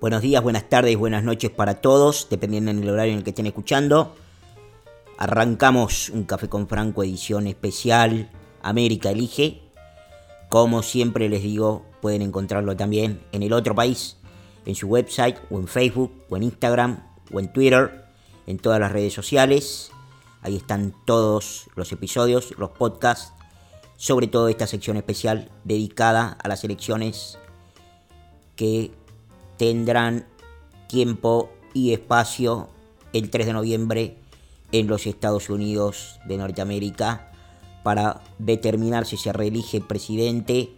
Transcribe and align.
Buenos 0.00 0.22
días, 0.22 0.42
buenas 0.42 0.66
tardes, 0.70 0.96
buenas 0.96 1.24
noches 1.24 1.50
para 1.50 1.82
todos, 1.82 2.28
dependiendo 2.30 2.72
del 2.72 2.88
horario 2.88 3.12
en 3.12 3.18
el 3.18 3.24
que 3.24 3.30
estén 3.30 3.46
escuchando. 3.46 4.16
Arrancamos 5.18 6.08
un 6.08 6.24
Café 6.24 6.48
con 6.48 6.66
Franco 6.66 7.04
edición 7.04 7.46
especial 7.46 8.30
América 8.62 9.10
Elige. 9.10 9.60
Como 10.48 10.82
siempre 10.82 11.28
les 11.28 11.42
digo, 11.42 11.84
pueden 12.00 12.22
encontrarlo 12.22 12.74
también 12.78 13.20
en 13.32 13.42
el 13.42 13.52
otro 13.52 13.74
país, 13.74 14.16
en 14.64 14.74
su 14.74 14.86
website 14.86 15.36
o 15.50 15.58
en 15.58 15.68
Facebook 15.68 16.10
o 16.30 16.36
en 16.38 16.44
Instagram 16.44 17.04
o 17.30 17.38
en 17.38 17.52
Twitter, 17.52 18.06
en 18.46 18.56
todas 18.56 18.80
las 18.80 18.92
redes 18.92 19.12
sociales. 19.12 19.92
Ahí 20.40 20.56
están 20.56 20.94
todos 21.04 21.68
los 21.76 21.92
episodios, 21.92 22.54
los 22.56 22.70
podcasts, 22.70 23.34
sobre 23.98 24.28
todo 24.28 24.48
esta 24.48 24.66
sección 24.66 24.96
especial 24.96 25.50
dedicada 25.64 26.38
a 26.42 26.48
las 26.48 26.64
elecciones 26.64 27.38
que 28.56 28.92
tendrán 29.60 30.24
tiempo 30.88 31.50
y 31.74 31.92
espacio 31.92 32.70
el 33.12 33.28
3 33.28 33.44
de 33.44 33.52
noviembre 33.52 34.16
en 34.72 34.86
los 34.86 35.06
Estados 35.06 35.50
Unidos 35.50 36.18
de 36.24 36.38
Norteamérica 36.38 37.30
para 37.82 38.22
determinar 38.38 39.04
si 39.04 39.18
se 39.18 39.34
reelige 39.34 39.82
presidente 39.82 40.70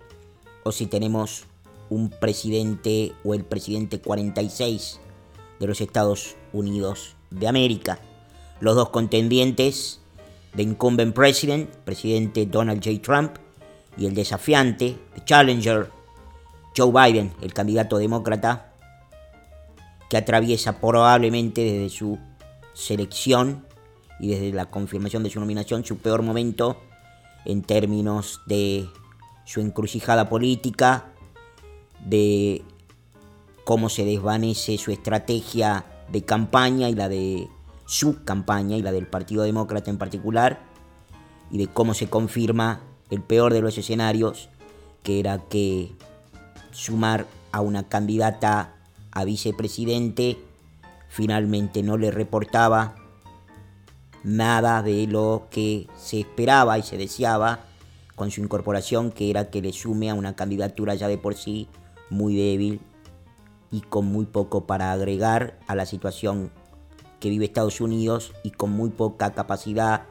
o 0.65 0.73
si 0.73 0.87
tenemos 0.87 1.45
un 1.91 2.11
presidente 2.11 3.13
o 3.23 3.35
el 3.35 3.45
presidente 3.45 4.01
46 4.01 4.99
de 5.61 5.67
los 5.69 5.81
Estados 5.81 6.35
Unidos 6.53 7.15
de 7.31 7.47
América. 7.47 8.01
Los 8.59 8.75
dos 8.75 8.89
contendientes 8.89 10.01
de 10.55 10.65
incumbent 10.65 11.15
president, 11.15 11.71
presidente 11.85 12.47
Donald 12.47 12.85
J. 12.85 13.01
Trump, 13.01 13.37
y 13.97 14.07
el 14.07 14.15
desafiante, 14.15 14.99
el 15.15 15.25
challenger, 15.25 15.89
Joe 16.77 16.91
Biden, 16.91 17.33
el 17.43 17.55
candidato 17.55 17.99
demócrata, 17.99 18.72
que 20.13 20.19
atraviesa 20.19 20.79
probablemente 20.79 21.63
desde 21.65 21.89
su 21.89 22.19
selección 22.75 23.65
y 24.21 24.29
desde 24.29 24.53
la 24.53 24.67
confirmación 24.67 25.23
de 25.23 25.31
su 25.31 25.41
nominación 25.41 25.87
su 25.87 25.97
peor 25.97 26.21
momento 26.21 26.77
en 27.47 27.63
términos 27.63 28.43
de 28.45 28.87
su 29.47 29.63
encrucijada 29.63 30.29
política, 30.29 31.07
de 32.05 32.61
cómo 33.65 33.89
se 33.89 34.05
desvanece 34.05 34.77
su 34.77 34.91
estrategia 34.91 35.87
de 36.11 36.23
campaña 36.27 36.91
y 36.91 36.95
la 36.95 37.09
de 37.09 37.49
su 37.87 38.23
campaña 38.23 38.77
y 38.77 38.83
la 38.83 38.93
del 38.93 39.07
Partido 39.07 39.45
Demócrata 39.45 39.91
en 39.91 39.97
particular, 39.97 40.61
y 41.51 41.57
de 41.57 41.69
cómo 41.69 41.95
se 41.95 42.11
confirma 42.11 42.83
el 43.09 43.23
peor 43.23 43.55
de 43.55 43.63
los 43.63 43.79
escenarios, 43.79 44.51
que 45.05 45.21
era 45.21 45.39
que 45.49 45.91
sumar 46.71 47.25
a 47.51 47.63
una 47.63 47.89
candidata 47.89 48.75
a 49.13 49.25
vicepresidente, 49.25 50.39
finalmente 51.09 51.83
no 51.83 51.97
le 51.97 52.11
reportaba 52.11 52.97
nada 54.25 54.83
de 54.83 55.07
lo 55.07 55.49
que 55.51 55.89
se 55.97 56.21
esperaba 56.21 56.79
y 56.79 56.83
se 56.83 56.97
deseaba 56.97 57.61
con 58.15 58.31
su 58.31 58.41
incorporación, 58.41 59.11
que 59.11 59.31
era 59.31 59.51
que 59.51 59.63
le 59.63 59.73
sume 59.73 60.11
a 60.11 60.15
una 60.15 60.35
candidatura 60.35 60.95
ya 60.95 61.09
de 61.09 61.19
por 61.19 61.35
sí 61.35 61.69
muy 62.11 62.37
débil 62.37 62.81
y 63.71 63.81
con 63.81 64.07
muy 64.07 64.27
poco 64.27 64.67
para 64.67 64.93
agregar 64.93 65.59
a 65.67 65.75
la 65.75 65.87
situación 65.87 66.51
que 67.21 67.31
vive 67.31 67.47
Estados 67.47 67.81
Unidos 67.81 68.33
y 68.43 68.51
con 68.51 68.71
muy 68.71 68.91
poca 68.91 69.33
capacidad 69.33 70.05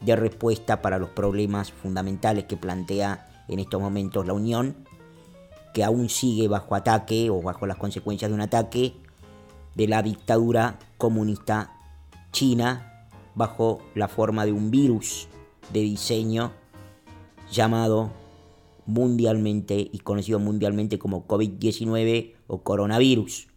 de 0.00 0.16
respuesta 0.16 0.82
para 0.82 0.98
los 0.98 1.10
problemas 1.10 1.72
fundamentales 1.72 2.44
que 2.44 2.56
plantea 2.56 3.28
en 3.48 3.58
estos 3.58 3.80
momentos 3.80 4.26
la 4.26 4.32
Unión 4.32 4.76
que 5.72 5.84
aún 5.84 6.08
sigue 6.08 6.48
bajo 6.48 6.74
ataque 6.74 7.30
o 7.30 7.40
bajo 7.40 7.66
las 7.66 7.76
consecuencias 7.76 8.30
de 8.30 8.34
un 8.34 8.40
ataque 8.40 8.94
de 9.74 9.88
la 9.88 10.02
dictadura 10.02 10.78
comunista 10.98 11.72
china 12.30 13.08
bajo 13.34 13.80
la 13.94 14.08
forma 14.08 14.44
de 14.44 14.52
un 14.52 14.70
virus 14.70 15.28
de 15.72 15.80
diseño 15.80 16.52
llamado 17.50 18.10
mundialmente 18.86 19.88
y 19.92 19.98
conocido 20.00 20.38
mundialmente 20.38 20.98
como 20.98 21.26
COVID-19 21.26 22.34
o 22.46 22.62
coronavirus. 22.62 23.48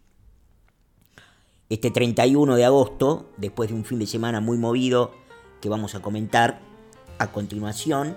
Este 1.68 1.90
31 1.90 2.54
de 2.54 2.64
agosto, 2.64 3.28
después 3.36 3.70
de 3.70 3.74
un 3.74 3.84
fin 3.84 3.98
de 3.98 4.06
semana 4.06 4.40
muy 4.40 4.56
movido 4.56 5.12
que 5.60 5.68
vamos 5.68 5.94
a 5.94 6.00
comentar 6.00 6.60
a 7.18 7.32
continuación, 7.32 8.16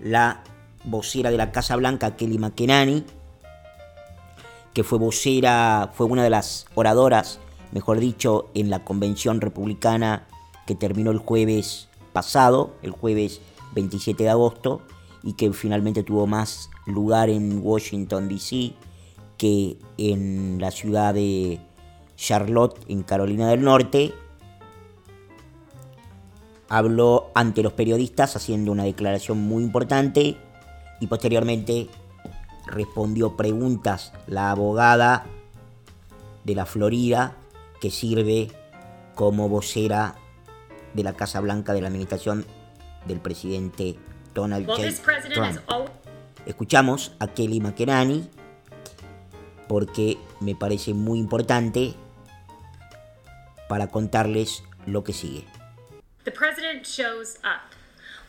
la 0.00 0.42
vocera 0.84 1.30
de 1.30 1.36
la 1.36 1.52
Casa 1.52 1.76
Blanca, 1.76 2.16
Kelly 2.16 2.38
McEnany, 2.38 3.04
que 4.74 4.84
fue 4.84 4.98
vocera, 4.98 5.90
fue 5.94 6.06
una 6.06 6.22
de 6.24 6.30
las 6.30 6.66
oradoras, 6.74 7.40
mejor 7.72 7.98
dicho, 7.98 8.48
en 8.54 8.70
la 8.70 8.84
convención 8.84 9.40
republicana 9.40 10.26
que 10.66 10.74
terminó 10.74 11.10
el 11.10 11.18
jueves 11.18 11.88
pasado, 12.12 12.74
el 12.82 12.92
jueves 12.92 13.40
27 13.74 14.24
de 14.24 14.30
agosto, 14.30 14.82
y 15.22 15.34
que 15.34 15.52
finalmente 15.52 16.02
tuvo 16.02 16.26
más 16.26 16.70
lugar 16.86 17.28
en 17.28 17.60
Washington, 17.62 18.28
D.C., 18.28 18.72
que 19.36 19.78
en 19.96 20.58
la 20.60 20.70
ciudad 20.70 21.14
de 21.14 21.60
Charlotte, 22.16 22.78
en 22.88 23.02
Carolina 23.02 23.48
del 23.48 23.62
Norte, 23.62 24.12
habló 26.68 27.30
ante 27.34 27.62
los 27.62 27.72
periodistas 27.72 28.36
haciendo 28.36 28.70
una 28.70 28.84
declaración 28.84 29.38
muy 29.38 29.62
importante 29.62 30.36
y 31.00 31.06
posteriormente 31.06 31.88
respondió 32.66 33.36
preguntas 33.36 34.12
la 34.26 34.50
abogada 34.50 35.26
de 36.44 36.54
la 36.54 36.66
Florida 36.66 37.34
que 37.80 37.90
sirve 37.90 38.50
como 39.14 39.48
vocera 39.48 40.14
de 40.94 41.02
la 41.02 41.14
Casa 41.14 41.40
Blanca 41.40 41.72
de 41.72 41.80
la 41.80 41.88
administración 41.88 42.44
del 43.06 43.20
presidente 43.20 43.96
Donald 44.34 44.66
J. 44.66 44.82
Trump. 45.32 45.58
Escuchamos 46.46 47.12
a 47.18 47.28
Kelly 47.28 47.60
McEnany 47.60 48.28
porque 49.68 50.18
me 50.40 50.54
parece 50.54 50.94
muy 50.94 51.18
importante 51.18 51.94
para 53.68 53.88
contarles 53.88 54.64
lo 54.86 55.04
que 55.04 55.12
sigue. 55.12 55.46
The 56.24 56.32
president 56.32 56.84
shows 56.84 57.38
up. 57.44 57.69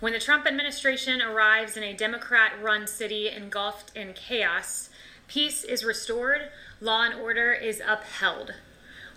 When 0.02 0.14
the 0.14 0.20
Trump 0.20 0.48
administration 0.48 1.22
arrives 1.22 1.78
in 1.78 1.84
a 1.84 1.94
Democrat 1.94 2.54
run 2.60 2.88
city 2.88 3.30
engulfed 3.30 3.96
in 3.96 4.14
chaos, 4.14 4.90
peace 5.28 5.64
is 5.64 5.86
restored, 5.86 6.50
law 6.82 7.04
and 7.04 7.14
order 7.14 7.54
is 7.54 7.84
upheld. 7.88 8.56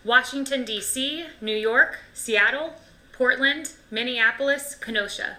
Washington, 0.05 0.62
D.C., 0.62 1.25
New 1.41 1.56
York, 1.56 2.00
Seattle, 2.12 2.75
Portland, 3.12 3.72
Minneapolis, 3.91 4.75
Kenosha. 4.75 5.39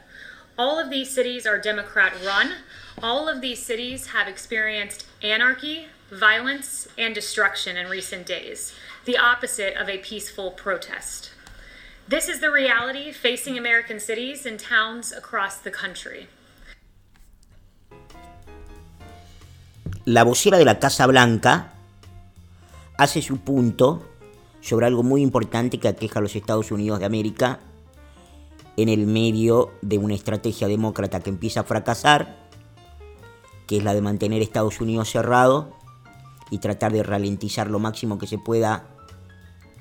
All 0.57 0.79
of 0.79 0.89
these 0.89 1.11
cities 1.11 1.45
are 1.45 1.59
Democrat 1.59 2.13
run. 2.25 2.53
All 3.03 3.29
of 3.29 3.41
these 3.41 3.63
cities 3.63 4.07
have 4.07 4.27
experienced 4.27 5.05
anarchy, 5.21 5.89
violence, 6.09 6.87
and 6.97 7.13
destruction 7.13 7.77
in 7.77 7.87
recent 7.87 8.25
days, 8.25 8.73
the 9.05 9.19
opposite 9.19 9.77
of 9.77 9.89
a 9.89 9.99
peaceful 9.99 10.49
protest. 10.49 11.29
This 12.07 12.29
is 12.29 12.39
the 12.39 12.51
reality 12.51 13.11
facing 13.11 13.57
American 13.57 13.99
cities 13.99 14.45
and 14.45 14.59
towns 14.59 15.11
across 15.11 15.57
the 15.63 15.71
country. 15.71 16.27
La 20.05 20.23
vocera 20.23 20.59
de 20.59 20.65
la 20.65 20.77
Casa 20.77 21.07
Blanca 21.07 21.73
hace 22.99 23.23
su 23.23 23.37
punto 23.37 24.03
sobre 24.61 24.85
algo 24.85 25.01
muy 25.01 25.23
importante 25.23 25.79
que 25.79 25.87
aqueja 25.87 26.19
a 26.19 26.21
los 26.21 26.35
Estados 26.35 26.71
Unidos 26.71 26.99
de 26.99 27.05
América 27.05 27.59
en 28.77 28.89
el 28.89 29.07
medio 29.07 29.71
de 29.81 29.97
una 29.97 30.13
estrategia 30.13 30.67
demócrata 30.67 31.21
que 31.21 31.31
empieza 31.31 31.61
a 31.61 31.63
fracasar, 31.63 32.37
que 33.65 33.77
es 33.77 33.83
la 33.83 33.95
de 33.95 34.01
mantener 34.01 34.43
Estados 34.43 34.79
Unidos 34.79 35.09
cerrado 35.09 35.75
y 36.51 36.59
tratar 36.59 36.91
de 36.91 37.01
ralentizar 37.01 37.71
lo 37.71 37.79
máximo 37.79 38.19
que 38.19 38.27
se 38.27 38.37
pueda 38.37 38.94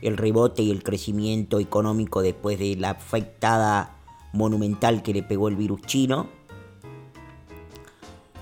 el 0.04 0.18
rebote 0.18 0.62
y 0.62 0.70
el 0.70 0.82
crecimiento 0.82 1.58
económico 1.58 2.20
después 2.20 2.58
de 2.58 2.76
la 2.76 2.90
afectada 2.90 3.96
monumental 4.34 5.02
que 5.02 5.14
le 5.14 5.22
pegó 5.22 5.48
el 5.48 5.56
virus 5.56 5.80
chino. 5.82 6.28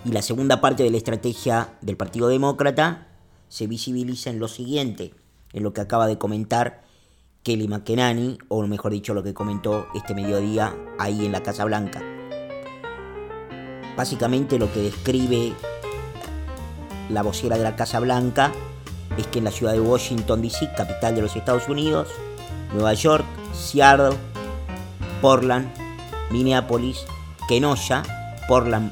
Y 0.05 0.11
la 0.11 0.23
segunda 0.23 0.61
parte 0.61 0.83
de 0.83 0.91
la 0.91 0.97
estrategia 0.97 1.79
del 1.81 1.97
Partido 1.97 2.27
Demócrata 2.27 3.07
se 3.49 3.69
visibiliza 3.69 4.31
en 4.31 4.41
lo 4.41 4.49
siguiente, 4.49 5.15
en 5.53 5.63
lo 5.63 5.73
que 5.73 5.81
acaba 5.81 6.09
de 6.09 6.19
comentar 6.19 6.83
Kelly 7.45 7.69
McEnany, 7.69 8.39
o 8.49 8.67
mejor 8.67 8.91
dicho, 8.91 9.15
lo 9.15 9.23
que 9.23 9.33
comentó 9.33 9.87
este 9.95 10.17
mediodía 10.17 10.77
ahí 10.99 11.25
en 11.25 11.31
la 11.31 11.45
Casa 11.45 11.65
Blanca. 11.65 12.03
Básicamente 13.97 14.59
lo 14.59 14.73
que 14.73 14.81
describe 14.81 15.53
la 17.09 17.23
vocera 17.23 17.57
de 17.57 17.63
la 17.63 17.77
Casa 17.77 18.01
Blanca 18.01 18.53
es 19.17 19.27
que 19.27 19.39
en 19.39 19.45
la 19.45 19.51
ciudad 19.51 19.73
de 19.73 19.81
Washington, 19.81 20.43
D.C., 20.43 20.71
capital 20.77 21.15
de 21.15 21.23
los 21.23 21.37
Estados 21.37 21.69
Unidos, 21.69 22.09
Nueva 22.73 22.95
York, 22.95 23.25
Seattle, 23.53 24.17
Portland, 25.21 25.69
Minneapolis, 26.31 27.05
Kenosha, 27.49 28.03
Portland, 28.49 28.91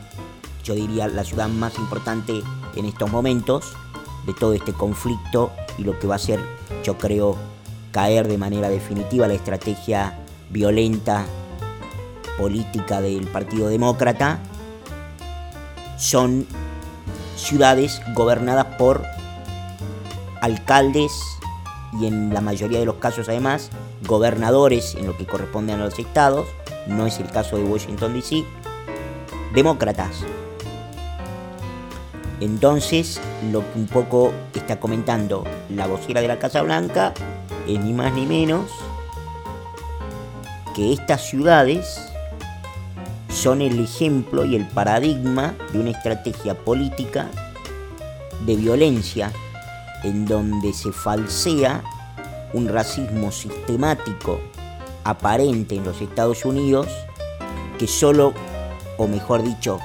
yo 0.64 0.74
diría 0.74 1.08
la 1.08 1.24
ciudad 1.24 1.48
más 1.48 1.78
importante 1.78 2.42
en 2.76 2.84
estos 2.84 3.10
momentos, 3.10 3.72
de 4.26 4.34
todo 4.34 4.52
este 4.52 4.72
conflicto 4.72 5.50
y 5.78 5.84
lo 5.84 5.98
que 5.98 6.06
va 6.06 6.14
a 6.14 6.16
hacer, 6.16 6.40
yo 6.84 6.98
creo, 6.98 7.36
caer 7.90 8.28
de 8.28 8.38
manera 8.38 8.68
definitiva 8.68 9.26
la 9.26 9.34
estrategia 9.34 10.18
violenta 10.50 11.24
política 12.38 13.00
del 13.00 13.26
Partido 13.26 13.68
Demócrata, 13.68 14.38
son 15.98 16.46
ciudades 17.36 18.00
gobernadas 18.14 18.76
por 18.76 19.02
alcaldes 20.40 21.12
y 22.00 22.06
en 22.06 22.32
la 22.32 22.40
mayoría 22.40 22.78
de 22.78 22.86
los 22.86 22.96
casos 22.96 23.28
además 23.28 23.70
gobernadores 24.06 24.94
en 24.94 25.06
lo 25.06 25.16
que 25.16 25.26
corresponde 25.26 25.72
a 25.72 25.76
los 25.76 25.98
estados, 25.98 26.46
no 26.86 27.06
es 27.06 27.18
el 27.18 27.28
caso 27.30 27.56
de 27.56 27.64
Washington 27.64 28.14
DC, 28.14 28.44
demócratas. 29.54 30.24
Entonces, 32.40 33.20
lo 33.52 33.60
que 33.60 33.78
un 33.78 33.86
poco 33.86 34.32
está 34.54 34.80
comentando 34.80 35.44
la 35.68 35.86
vocera 35.86 36.22
de 36.22 36.28
la 36.28 36.38
Casa 36.38 36.62
Blanca 36.62 37.12
es 37.68 37.78
ni 37.78 37.92
más 37.92 38.14
ni 38.14 38.24
menos 38.24 38.70
que 40.74 40.92
estas 40.92 41.28
ciudades 41.28 42.00
son 43.28 43.60
el 43.60 43.82
ejemplo 43.82 44.44
y 44.44 44.56
el 44.56 44.66
paradigma 44.66 45.54
de 45.72 45.80
una 45.80 45.90
estrategia 45.90 46.54
política 46.54 47.28
de 48.46 48.56
violencia 48.56 49.30
en 50.02 50.26
donde 50.26 50.72
se 50.72 50.92
falsea 50.92 51.82
un 52.52 52.68
racismo 52.68 53.30
sistemático 53.30 54.40
aparente 55.04 55.76
en 55.76 55.84
los 55.84 56.00
Estados 56.00 56.44
Unidos 56.44 56.88
que 57.78 57.86
solo, 57.86 58.34
o 58.98 59.06
mejor 59.06 59.42
dicho, 59.42 59.78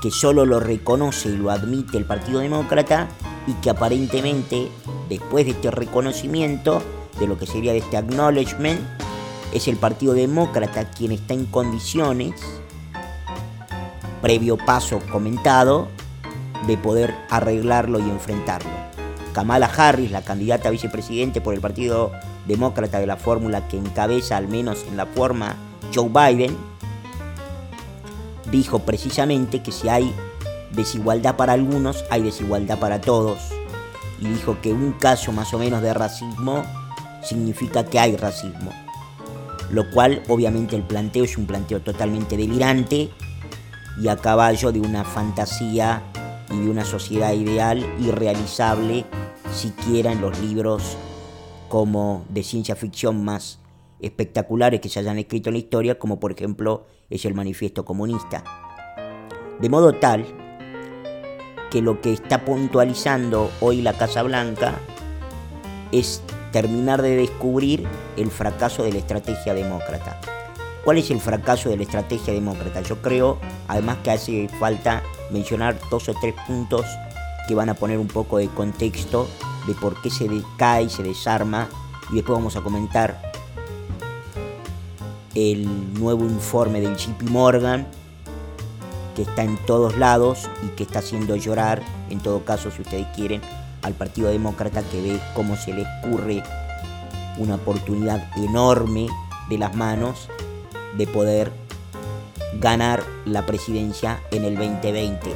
que 0.00 0.10
solo 0.10 0.46
lo 0.46 0.60
reconoce 0.60 1.28
y 1.30 1.36
lo 1.36 1.50
admite 1.50 1.98
el 1.98 2.04
Partido 2.04 2.40
Demócrata 2.40 3.08
y 3.46 3.52
que 3.54 3.70
aparentemente 3.70 4.70
después 5.08 5.44
de 5.44 5.52
este 5.52 5.70
reconocimiento, 5.70 6.82
de 7.18 7.26
lo 7.26 7.38
que 7.38 7.46
sería 7.46 7.72
de 7.72 7.78
este 7.78 7.96
acknowledgement, 7.96 8.80
es 9.52 9.66
el 9.68 9.76
Partido 9.76 10.14
Demócrata 10.14 10.90
quien 10.90 11.12
está 11.12 11.34
en 11.34 11.46
condiciones, 11.46 12.40
previo 14.22 14.56
paso 14.56 15.00
comentado, 15.10 15.88
de 16.66 16.76
poder 16.76 17.14
arreglarlo 17.30 17.98
y 17.98 18.02
enfrentarlo. 18.02 18.70
Kamala 19.32 19.66
Harris, 19.66 20.10
la 20.10 20.22
candidata 20.22 20.68
a 20.68 20.72
vicepresidente 20.72 21.40
por 21.40 21.54
el 21.54 21.60
Partido 21.60 22.12
Demócrata 22.46 22.98
de 22.98 23.06
la 23.06 23.16
fórmula 23.16 23.68
que 23.68 23.76
encabeza, 23.76 24.36
al 24.36 24.48
menos 24.48 24.84
en 24.88 24.96
la 24.96 25.06
forma, 25.06 25.56
Joe 25.94 26.08
Biden, 26.08 26.56
dijo 28.50 28.80
precisamente 28.80 29.62
que 29.62 29.72
si 29.72 29.88
hay 29.88 30.14
desigualdad 30.72 31.36
para 31.36 31.52
algunos, 31.52 32.04
hay 32.10 32.22
desigualdad 32.22 32.78
para 32.78 33.00
todos. 33.00 33.38
Y 34.20 34.26
dijo 34.26 34.58
que 34.60 34.72
un 34.72 34.92
caso 34.92 35.32
más 35.32 35.52
o 35.54 35.58
menos 35.58 35.82
de 35.82 35.94
racismo 35.94 36.64
significa 37.22 37.84
que 37.84 37.98
hay 37.98 38.16
racismo. 38.16 38.72
Lo 39.70 39.90
cual 39.90 40.22
obviamente 40.28 40.76
el 40.76 40.82
planteo 40.82 41.24
es 41.24 41.36
un 41.36 41.46
planteo 41.46 41.80
totalmente 41.80 42.36
delirante 42.36 43.10
y 44.00 44.08
a 44.08 44.16
caballo 44.16 44.72
de 44.72 44.80
una 44.80 45.04
fantasía 45.04 46.02
y 46.50 46.58
de 46.58 46.70
una 46.70 46.84
sociedad 46.84 47.32
ideal 47.32 47.84
irrealizable 47.98 49.04
siquiera 49.52 50.12
en 50.12 50.20
los 50.20 50.38
libros 50.40 50.96
como 51.68 52.24
de 52.28 52.42
ciencia 52.42 52.76
ficción 52.76 53.24
más 53.24 53.58
espectaculares 54.00 54.80
que 54.80 54.88
se 54.88 55.00
hayan 55.00 55.18
escrito 55.18 55.50
en 55.50 55.54
la 55.54 55.58
historia, 55.58 55.98
como 55.98 56.20
por 56.20 56.32
ejemplo 56.32 56.86
es 57.10 57.24
el 57.24 57.34
manifiesto 57.34 57.84
comunista. 57.84 58.44
De 59.60 59.68
modo 59.68 59.92
tal 59.94 60.24
que 61.70 61.82
lo 61.82 62.00
que 62.00 62.12
está 62.12 62.44
puntualizando 62.44 63.50
hoy 63.60 63.82
la 63.82 63.92
Casa 63.92 64.22
Blanca 64.22 64.78
es 65.92 66.22
terminar 66.52 67.02
de 67.02 67.16
descubrir 67.16 67.86
el 68.16 68.30
fracaso 68.30 68.82
de 68.84 68.92
la 68.92 68.98
estrategia 68.98 69.52
demócrata. 69.52 70.20
¿Cuál 70.84 70.98
es 70.98 71.10
el 71.10 71.20
fracaso 71.20 71.68
de 71.68 71.76
la 71.76 71.82
estrategia 71.82 72.32
demócrata? 72.32 72.80
Yo 72.80 73.02
creo, 73.02 73.38
además 73.66 73.98
que 74.02 74.10
hace 74.10 74.48
falta 74.60 75.02
mencionar 75.30 75.78
dos 75.90 76.08
o 76.08 76.14
tres 76.20 76.34
puntos 76.46 76.84
que 77.46 77.54
van 77.54 77.68
a 77.68 77.74
poner 77.74 77.98
un 77.98 78.08
poco 78.08 78.38
de 78.38 78.48
contexto 78.48 79.28
de 79.66 79.74
por 79.74 80.00
qué 80.00 80.10
se 80.10 80.28
decae, 80.28 80.88
se 80.88 81.02
desarma, 81.02 81.68
y 82.10 82.16
después 82.16 82.38
vamos 82.38 82.56
a 82.56 82.62
comentar 82.62 83.20
el 85.34 85.94
nuevo 85.94 86.24
informe 86.24 86.80
del 86.80 86.96
JP 86.96 87.22
Morgan, 87.30 87.86
que 89.14 89.22
está 89.22 89.42
en 89.42 89.56
todos 89.66 89.96
lados 89.96 90.48
y 90.64 90.68
que 90.68 90.84
está 90.84 91.00
haciendo 91.00 91.36
llorar, 91.36 91.82
en 92.08 92.20
todo 92.20 92.44
caso, 92.44 92.70
si 92.70 92.82
ustedes 92.82 93.06
quieren, 93.14 93.40
al 93.82 93.94
Partido 93.94 94.30
Demócrata 94.30 94.82
que 94.82 95.00
ve 95.00 95.20
cómo 95.34 95.56
se 95.56 95.72
le 95.72 95.82
escurre 95.82 96.42
una 97.38 97.56
oportunidad 97.56 98.30
enorme 98.36 99.06
de 99.48 99.58
las 99.58 99.74
manos 99.74 100.28
de 100.96 101.06
poder 101.06 101.52
ganar 102.54 103.04
la 103.24 103.46
presidencia 103.46 104.20
en 104.30 104.44
el 104.44 104.56
2020. 104.56 105.32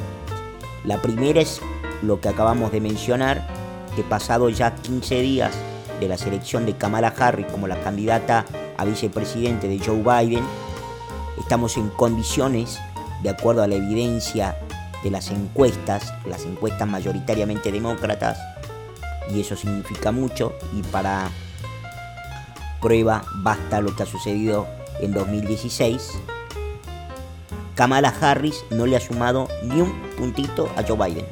La 0.85 1.01
primera 1.01 1.41
es 1.41 1.61
lo 2.03 2.21
que 2.21 2.29
acabamos 2.29 2.73
de 2.73 2.81
mencionar, 2.81 3.47
que 3.95 4.03
pasado 4.03 4.49
ya 4.49 4.75
15 4.75 5.21
días 5.21 5.55
de 6.01 6.09
la 6.09 6.19
selección 6.19 6.67
de 6.67 6.77
Kamala 6.77 7.15
Harris 7.17 7.47
como 7.47 7.69
la 7.69 7.81
candidata 7.81 8.45
a 8.77 8.85
vicepresidente 8.85 9.69
de 9.69 9.79
Joe 9.79 10.03
Biden, 10.03 10.45
estamos 11.39 11.77
en 11.77 11.89
condiciones, 11.91 12.81
de 13.23 13.31
acuerdo 13.31 13.63
a 13.63 13.69
la 13.69 13.77
evidencia 13.77 14.57
de 15.05 15.11
las 15.11 15.31
encuestas, 15.31 16.13
las 16.27 16.45
encuestas 16.45 16.89
mayoritariamente 16.89 17.71
demócratas, 17.71 18.39
y 19.31 19.41
eso 19.41 19.55
significa 19.55 20.11
mucho, 20.11 20.55
y 20.77 20.83
para 20.83 21.31
prueba 22.81 23.23
basta 23.37 23.81
lo 23.81 23.95
que 23.95 24.03
ha 24.03 24.07
sucedido 24.07 24.67
en 25.01 25.13
2016, 25.13 26.19
Kamala 27.75 28.15
Harris 28.21 28.65
no 28.71 28.87
le 28.87 28.97
ha 28.97 29.01
sumado 29.01 29.49
ni 29.63 29.81
un 29.81 29.93
puntito 30.19 30.69
a 30.77 30.83
Joe 30.83 31.09
Biden. 31.09 31.27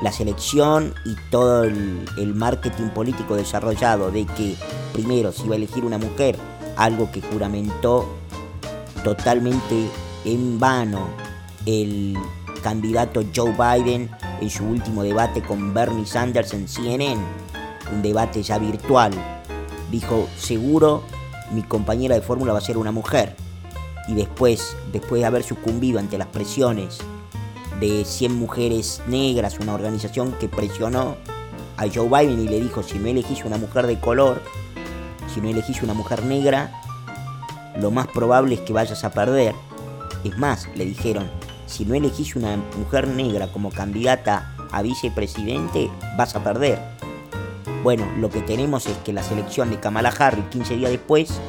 La 0.00 0.12
selección 0.12 0.94
y 1.04 1.16
todo 1.30 1.64
el, 1.64 2.34
marketing 2.34 2.88
político 2.88 3.36
desarrollado 3.36 4.10
de 4.10 4.26
que 4.26 4.56
primero 4.92 5.32
se 5.32 5.44
iba 5.44 5.54
a 5.54 5.56
elegir 5.56 5.84
una 5.84 5.98
mujer, 5.98 6.36
algo 6.76 7.10
que 7.10 7.20
juramentó 7.20 8.08
totalmente 9.04 9.88
en 10.24 10.58
vano 10.58 11.08
el 11.66 12.16
candidato 12.62 13.22
Joe 13.34 13.52
Biden 13.52 14.10
en 14.40 14.50
su 14.50 14.64
último 14.64 15.02
debate 15.02 15.42
con 15.42 15.74
Bernie 15.74 16.06
Sanders 16.06 16.52
en 16.54 16.68
CNN, 16.68 17.20
un 17.92 18.02
debate 18.02 18.42
ya 18.42 18.58
virtual. 18.58 19.12
Dijo, 19.90 20.28
seguro 20.36 21.02
mi 21.52 21.62
compañera 21.62 22.14
de 22.14 22.22
fórmula 22.22 22.52
va 22.52 22.58
a 22.58 22.62
ser 22.62 22.78
una 22.78 22.92
mujer. 22.92 23.36
Y 24.08 24.14
después, 24.14 24.76
después 24.92 25.20
de 25.20 25.26
haber 25.26 25.42
sucumbido 25.42 25.98
ante 25.98 26.18
las 26.18 26.28
presiones 26.28 26.98
de 27.80 28.04
100 28.04 28.34
mujeres 28.34 29.02
negras, 29.06 29.58
una 29.58 29.74
organización 29.74 30.32
que 30.38 30.48
presionó 30.48 31.16
a 31.76 31.84
Joe 31.92 32.08
Biden 32.08 32.40
y 32.40 32.48
le 32.48 32.60
dijo, 32.60 32.82
si 32.82 32.98
no 32.98 33.08
elegís 33.08 33.44
una 33.44 33.58
mujer 33.58 33.86
de 33.86 33.98
color, 33.98 34.42
si 35.32 35.40
no 35.40 35.48
elegís 35.48 35.82
una 35.82 35.94
mujer 35.94 36.24
negra, 36.24 36.80
lo 37.80 37.90
más 37.90 38.06
probable 38.08 38.54
es 38.56 38.60
que 38.60 38.72
vayas 38.72 39.04
a 39.04 39.12
perder. 39.12 39.54
Es 40.24 40.36
más, 40.38 40.68
le 40.74 40.84
dijeron, 40.84 41.30
si 41.66 41.84
no 41.84 41.94
elegís 41.94 42.36
una 42.36 42.56
mujer 42.78 43.08
negra 43.08 43.50
como 43.50 43.70
candidata 43.70 44.54
a 44.70 44.82
vicepresidente, 44.82 45.90
vas 46.16 46.36
a 46.36 46.44
perder. 46.44 46.78
Bueno, 47.82 48.06
lo 48.18 48.30
que 48.30 48.42
tenemos 48.42 48.86
es 48.86 48.96
que 48.98 49.12
la 49.12 49.22
selección 49.22 49.70
de 49.70 49.80
Kamala 49.80 50.10
Harris 50.10 50.44
15 50.50 50.76
días 50.76 50.90
después 50.90 51.40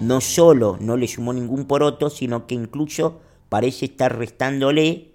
no 0.00 0.20
solo 0.20 0.76
no 0.80 0.96
le 0.96 1.08
sumó 1.08 1.32
ningún 1.32 1.64
poroto, 1.64 2.10
sino 2.10 2.46
que 2.46 2.54
incluso 2.54 3.20
parece 3.48 3.86
estar 3.86 4.18
restándole 4.18 5.12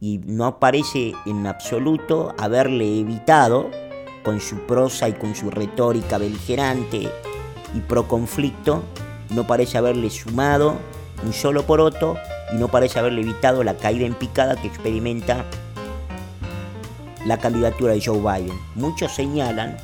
y 0.00 0.18
no 0.18 0.58
parece 0.58 1.12
en 1.26 1.46
absoluto 1.46 2.34
haberle 2.38 3.00
evitado 3.00 3.70
con 4.24 4.40
su 4.40 4.58
prosa 4.66 5.08
y 5.08 5.12
con 5.14 5.34
su 5.34 5.50
retórica 5.50 6.18
beligerante 6.18 7.08
y 7.74 7.80
pro 7.80 8.08
conflicto, 8.08 8.82
no 9.30 9.46
parece 9.46 9.78
haberle 9.78 10.10
sumado 10.10 10.76
un 11.24 11.32
solo 11.32 11.64
poroto 11.64 12.16
y 12.52 12.56
no 12.56 12.68
parece 12.68 12.98
haberle 12.98 13.22
evitado 13.22 13.62
la 13.64 13.76
caída 13.76 14.06
en 14.06 14.14
picada 14.14 14.60
que 14.60 14.68
experimenta 14.68 15.44
la 17.26 17.38
candidatura 17.38 17.92
de 17.92 18.00
Joe 18.04 18.18
Biden. 18.18 18.56
Muchos 18.74 19.12
señalan 19.14 19.76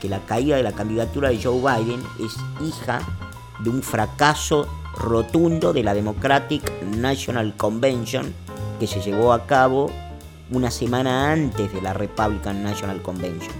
que 0.00 0.08
la 0.08 0.20
caída 0.20 0.56
de 0.56 0.62
la 0.62 0.72
candidatura 0.72 1.30
de 1.30 1.42
Joe 1.42 1.58
Biden 1.58 2.02
es 2.20 2.36
hija 2.64 3.00
de 3.60 3.70
un 3.70 3.82
fracaso 3.82 4.66
rotundo 4.96 5.72
de 5.72 5.82
la 5.82 5.94
Democratic 5.94 6.70
National 6.82 7.54
Convention 7.56 8.32
que 8.78 8.86
se 8.86 9.00
llevó 9.00 9.32
a 9.32 9.46
cabo 9.46 9.90
una 10.50 10.70
semana 10.70 11.32
antes 11.32 11.72
de 11.72 11.82
la 11.82 11.92
Republican 11.92 12.62
National 12.62 13.02
Convention. 13.02 13.52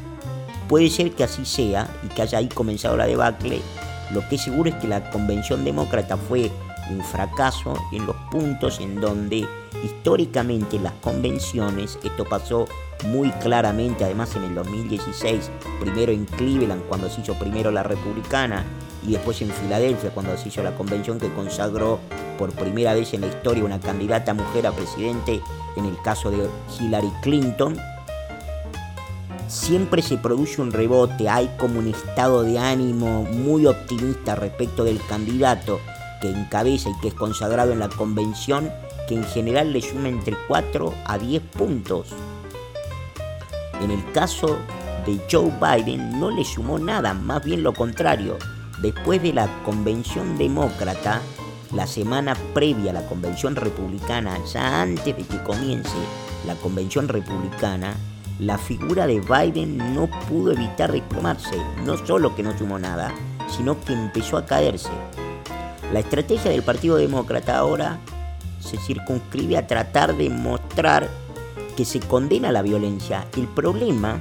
Puede 0.68 0.90
ser 0.90 1.12
que 1.12 1.24
así 1.24 1.44
sea 1.44 1.88
y 2.04 2.08
que 2.08 2.22
haya 2.22 2.38
ahí 2.38 2.48
comenzado 2.48 2.96
la 2.96 3.06
debacle. 3.06 3.60
Lo 4.12 4.26
que 4.28 4.36
es 4.36 4.42
seguro 4.42 4.70
es 4.70 4.76
que 4.76 4.88
la 4.88 5.10
convención 5.10 5.64
demócrata 5.64 6.16
fue 6.16 6.50
un 6.90 7.02
fracaso 7.02 7.74
en 7.92 8.06
los 8.06 8.16
puntos 8.30 8.80
en 8.80 9.00
donde 9.00 9.46
históricamente 9.84 10.78
las 10.78 10.94
convenciones, 10.94 11.98
esto 12.02 12.24
pasó 12.24 12.66
muy 13.06 13.30
claramente 13.32 14.04
además 14.04 14.34
en 14.36 14.44
el 14.44 14.54
2016, 14.54 15.50
primero 15.80 16.10
en 16.10 16.24
Cleveland 16.24 16.82
cuando 16.88 17.08
se 17.08 17.20
hizo 17.20 17.34
primero 17.34 17.70
la 17.70 17.82
republicana 17.82 18.64
y 19.08 19.12
después 19.12 19.40
en 19.40 19.50
Filadelfia 19.50 20.10
cuando 20.10 20.36
se 20.36 20.48
hizo 20.48 20.62
la 20.62 20.74
convención 20.74 21.18
que 21.18 21.32
consagró 21.32 21.98
por 22.38 22.52
primera 22.52 22.92
vez 22.92 23.14
en 23.14 23.22
la 23.22 23.28
historia 23.28 23.64
una 23.64 23.80
candidata 23.80 24.34
mujer 24.34 24.66
a 24.66 24.72
presidente 24.72 25.40
en 25.76 25.86
el 25.86 26.00
caso 26.02 26.30
de 26.30 26.46
Hillary 26.78 27.10
Clinton, 27.22 27.78
siempre 29.46 30.02
se 30.02 30.18
produce 30.18 30.60
un 30.60 30.72
rebote, 30.72 31.28
hay 31.28 31.48
como 31.58 31.78
un 31.78 31.88
estado 31.88 32.42
de 32.42 32.58
ánimo 32.58 33.22
muy 33.22 33.64
optimista 33.66 34.34
respecto 34.34 34.84
del 34.84 35.00
candidato 35.06 35.80
que 36.20 36.30
encabeza 36.30 36.90
y 36.90 37.00
que 37.00 37.08
es 37.08 37.14
consagrado 37.14 37.72
en 37.72 37.78
la 37.78 37.88
convención, 37.88 38.70
que 39.08 39.14
en 39.14 39.24
general 39.24 39.72
le 39.72 39.80
suma 39.80 40.08
entre 40.08 40.36
4 40.48 40.92
a 41.06 41.16
10 41.16 41.42
puntos. 41.56 42.08
En 43.80 43.90
el 43.90 44.12
caso 44.12 44.58
de 45.06 45.18
Joe 45.30 45.52
Biden 45.60 46.18
no 46.18 46.30
le 46.30 46.44
sumó 46.44 46.78
nada, 46.78 47.14
más 47.14 47.42
bien 47.44 47.62
lo 47.62 47.72
contrario. 47.72 48.36
Después 48.82 49.20
de 49.22 49.32
la 49.32 49.48
convención 49.64 50.38
demócrata, 50.38 51.20
la 51.74 51.86
semana 51.86 52.36
previa 52.54 52.92
a 52.92 52.94
la 52.94 53.06
convención 53.06 53.56
republicana, 53.56 54.38
ya 54.52 54.82
antes 54.82 55.16
de 55.16 55.24
que 55.24 55.42
comience 55.42 55.96
la 56.46 56.54
convención 56.54 57.08
republicana, 57.08 57.96
la 58.38 58.56
figura 58.56 59.08
de 59.08 59.20
Biden 59.20 59.94
no 59.94 60.08
pudo 60.28 60.52
evitar 60.52 60.92
desplomarse. 60.92 61.56
No 61.84 61.96
solo 62.06 62.36
que 62.36 62.44
no 62.44 62.56
sumó 62.56 62.78
nada, 62.78 63.12
sino 63.48 63.80
que 63.80 63.92
empezó 63.92 64.36
a 64.36 64.46
caerse. 64.46 64.90
La 65.92 65.98
estrategia 65.98 66.52
del 66.52 66.62
Partido 66.62 66.96
Demócrata 66.96 67.58
ahora 67.58 67.98
se 68.60 68.76
circunscribe 68.76 69.56
a 69.56 69.66
tratar 69.66 70.16
de 70.16 70.30
mostrar 70.30 71.08
que 71.76 71.84
se 71.84 71.98
condena 71.98 72.52
la 72.52 72.62
violencia. 72.62 73.26
El 73.36 73.48
problema 73.48 74.20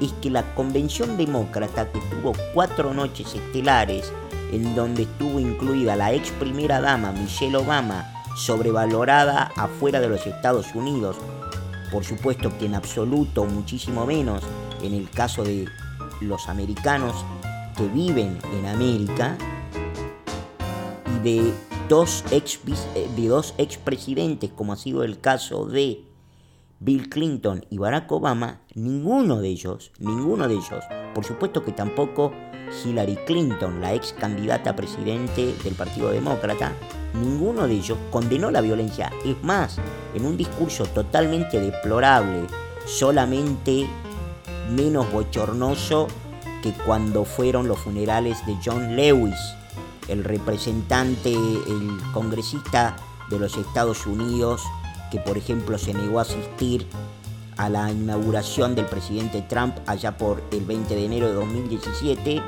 es 0.00 0.12
que 0.14 0.30
la 0.30 0.54
convención 0.54 1.16
demócrata, 1.16 1.90
que 1.90 2.00
tuvo 2.00 2.32
cuatro 2.54 2.92
noches 2.92 3.34
estelares, 3.34 4.12
en 4.52 4.74
donde 4.74 5.02
estuvo 5.02 5.40
incluida 5.40 5.96
la 5.96 6.12
ex 6.12 6.30
primera 6.32 6.80
dama 6.80 7.12
Michelle 7.12 7.56
Obama, 7.56 8.12
sobrevalorada 8.36 9.50
afuera 9.56 10.00
de 10.00 10.08
los 10.08 10.26
Estados 10.26 10.74
Unidos, 10.74 11.16
por 11.90 12.04
supuesto 12.04 12.56
que 12.58 12.66
en 12.66 12.74
absoluto 12.74 13.44
muchísimo 13.44 14.06
menos 14.06 14.42
en 14.82 14.92
el 14.92 15.08
caso 15.08 15.42
de 15.42 15.66
los 16.20 16.48
americanos 16.48 17.24
que 17.76 17.86
viven 17.88 18.38
en 18.58 18.66
América, 18.66 19.36
y 21.14 21.22
de 21.22 21.52
dos 21.88 22.24
ex, 22.30 22.60
de 23.16 23.28
dos 23.28 23.54
expresidentes, 23.58 24.50
como 24.50 24.72
ha 24.72 24.76
sido 24.76 25.04
el 25.04 25.20
caso 25.20 25.66
de 25.66 26.05
Bill 26.78 27.08
Clinton 27.08 27.64
y 27.70 27.78
Barack 27.78 28.10
Obama, 28.12 28.60
ninguno 28.74 29.40
de 29.40 29.48
ellos, 29.48 29.92
ninguno 29.98 30.46
de 30.46 30.54
ellos, 30.54 30.84
por 31.14 31.24
supuesto 31.24 31.64
que 31.64 31.72
tampoco 31.72 32.32
Hillary 32.84 33.16
Clinton, 33.26 33.80
la 33.80 33.94
ex 33.94 34.12
candidata 34.12 34.70
a 34.70 34.76
presidente 34.76 35.54
del 35.64 35.74
Partido 35.74 36.10
Demócrata, 36.10 36.72
ninguno 37.14 37.66
de 37.66 37.74
ellos 37.74 37.98
condenó 38.10 38.50
la 38.50 38.60
violencia. 38.60 39.10
Es 39.24 39.42
más, 39.42 39.78
en 40.14 40.26
un 40.26 40.36
discurso 40.36 40.84
totalmente 40.84 41.60
deplorable, 41.60 42.46
solamente 42.84 43.86
menos 44.70 45.10
bochornoso 45.10 46.08
que 46.62 46.72
cuando 46.72 47.24
fueron 47.24 47.68
los 47.68 47.78
funerales 47.78 48.44
de 48.46 48.56
John 48.64 48.96
Lewis, 48.96 49.36
el 50.08 50.24
representante, 50.24 51.32
el 51.32 51.98
congresista 52.12 52.96
de 53.30 53.38
los 53.38 53.56
Estados 53.56 54.06
Unidos, 54.06 54.62
que 55.10 55.18
por 55.20 55.36
ejemplo 55.38 55.78
se 55.78 55.94
negó 55.94 56.18
a 56.18 56.22
asistir 56.22 56.86
a 57.56 57.68
la 57.68 57.90
inauguración 57.90 58.74
del 58.74 58.86
presidente 58.86 59.42
Trump 59.42 59.76
allá 59.86 60.16
por 60.16 60.42
el 60.50 60.64
20 60.64 60.94
de 60.94 61.04
enero 61.04 61.28
de 61.28 61.34
2017, 61.34 62.42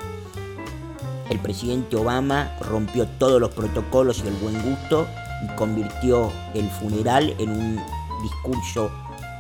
el 1.31 1.39
presidente 1.41 1.97
Obama 1.97 2.57
rompió 2.61 3.07
todos 3.07 3.41
los 3.41 3.51
protocolos 3.51 4.23
y 4.25 4.29
el 4.29 4.35
buen 4.35 4.63
gusto 4.63 5.07
y 5.45 5.57
convirtió 5.57 6.31
el 6.55 6.69
funeral 6.71 7.35
en 7.39 7.51
un 7.51 7.81
discurso 8.23 8.91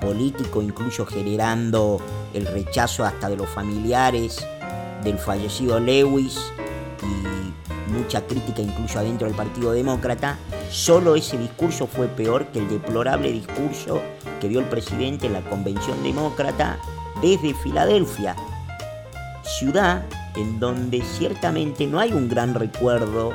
político, 0.00 0.62
incluso 0.62 1.04
generando 1.06 2.00
el 2.34 2.46
rechazo 2.46 3.04
hasta 3.04 3.28
de 3.28 3.36
los 3.36 3.48
familiares 3.48 4.46
del 5.02 5.18
fallecido 5.18 5.80
Lewis 5.80 6.38
y 7.02 7.92
mucha 7.92 8.26
crítica 8.26 8.62
incluso 8.62 8.98
adentro 8.98 9.26
del 9.26 9.36
Partido 9.36 9.72
Demócrata, 9.72 10.36
solo 10.70 11.16
ese 11.16 11.38
discurso 11.38 11.86
fue 11.86 12.08
peor 12.08 12.46
que 12.46 12.58
el 12.58 12.68
deplorable 12.68 13.32
discurso 13.32 14.00
que 14.40 14.48
dio 14.48 14.60
el 14.60 14.66
presidente 14.66 15.26
en 15.26 15.32
la 15.32 15.42
convención 15.42 16.02
demócrata 16.02 16.78
desde 17.20 17.54
Filadelfia, 17.54 18.36
ciudad 19.42 20.04
en 20.36 20.60
donde 20.60 21.02
ciertamente 21.02 21.86
no 21.86 21.98
hay 21.98 22.12
un 22.12 22.28
gran 22.28 22.54
recuerdo 22.54 23.32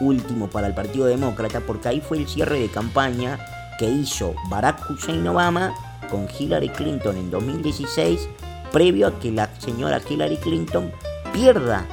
último 0.00 0.48
para 0.48 0.66
el 0.66 0.74
Partido 0.74 1.06
Demócrata, 1.06 1.60
porque 1.60 1.88
ahí 1.88 2.00
fue 2.00 2.18
el 2.18 2.28
cierre 2.28 2.58
de 2.58 2.68
campaña 2.68 3.38
que 3.78 3.88
hizo 3.88 4.34
Barack 4.50 4.90
Hussein 4.90 5.26
Obama 5.26 5.72
con 6.10 6.28
Hillary 6.28 6.68
Clinton 6.68 7.16
en 7.16 7.30
2016, 7.30 8.28
previo 8.70 9.06
a 9.06 9.18
que 9.18 9.30
la 9.30 9.48
señora 9.58 10.00
Hillary 10.06 10.36
Clinton 10.36 10.90
pierda 11.32 11.86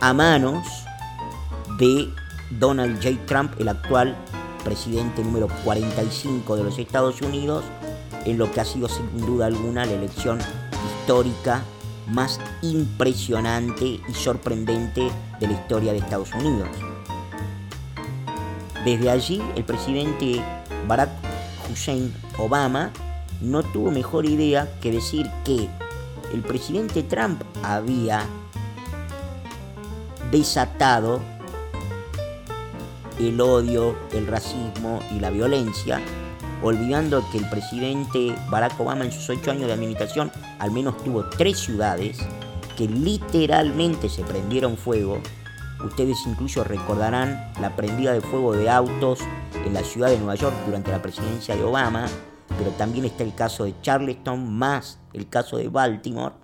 a 0.00 0.12
manos 0.12 0.66
de 1.78 2.08
Donald 2.50 3.02
J. 3.02 3.18
Trump, 3.26 3.52
el 3.58 3.68
actual 3.68 4.16
presidente 4.64 5.22
número 5.22 5.48
45 5.64 6.56
de 6.56 6.64
los 6.64 6.78
Estados 6.78 7.20
Unidos, 7.22 7.64
en 8.24 8.38
lo 8.38 8.50
que 8.50 8.60
ha 8.60 8.64
sido 8.64 8.88
sin 8.88 9.26
duda 9.26 9.46
alguna 9.46 9.84
la 9.84 9.92
elección 9.92 10.38
histórica 11.00 11.62
más 12.08 12.40
impresionante 12.62 13.84
y 13.84 14.14
sorprendente 14.14 15.10
de 15.40 15.46
la 15.46 15.52
historia 15.52 15.92
de 15.92 15.98
Estados 15.98 16.32
Unidos. 16.34 16.68
Desde 18.84 19.10
allí, 19.10 19.42
el 19.56 19.64
presidente 19.64 20.42
Barack 20.86 21.10
Hussein 21.70 22.12
Obama 22.38 22.90
no 23.40 23.62
tuvo 23.62 23.90
mejor 23.90 24.24
idea 24.26 24.68
que 24.80 24.90
decir 24.90 25.30
que 25.44 25.68
el 26.32 26.40
presidente 26.42 27.02
Trump 27.02 27.42
había 27.62 28.24
desatado 30.30 31.20
el 33.18 33.40
odio, 33.40 33.96
el 34.12 34.26
racismo 34.26 35.00
y 35.14 35.20
la 35.20 35.30
violencia 35.30 36.00
olvidando 36.62 37.24
que 37.30 37.38
el 37.38 37.48
presidente 37.48 38.34
Barack 38.50 38.78
Obama 38.80 39.04
en 39.04 39.12
sus 39.12 39.28
ocho 39.30 39.50
años 39.50 39.66
de 39.66 39.72
administración 39.72 40.30
al 40.58 40.70
menos 40.70 40.96
tuvo 41.04 41.24
tres 41.24 41.58
ciudades 41.58 42.18
que 42.76 42.88
literalmente 42.88 44.08
se 44.08 44.22
prendieron 44.22 44.76
fuego. 44.76 45.20
Ustedes 45.84 46.18
incluso 46.26 46.64
recordarán 46.64 47.52
la 47.60 47.76
prendida 47.76 48.12
de 48.12 48.20
fuego 48.20 48.52
de 48.52 48.68
autos 48.70 49.20
en 49.64 49.74
la 49.74 49.82
ciudad 49.82 50.08
de 50.08 50.18
Nueva 50.18 50.34
York 50.34 50.54
durante 50.66 50.90
la 50.90 51.02
presidencia 51.02 51.54
de 51.54 51.62
Obama, 51.62 52.06
pero 52.56 52.70
también 52.72 53.04
está 53.04 53.22
el 53.22 53.34
caso 53.34 53.64
de 53.64 53.74
Charleston 53.82 54.52
más 54.52 54.98
el 55.12 55.28
caso 55.28 55.56
de 55.56 55.68
Baltimore. 55.68 56.34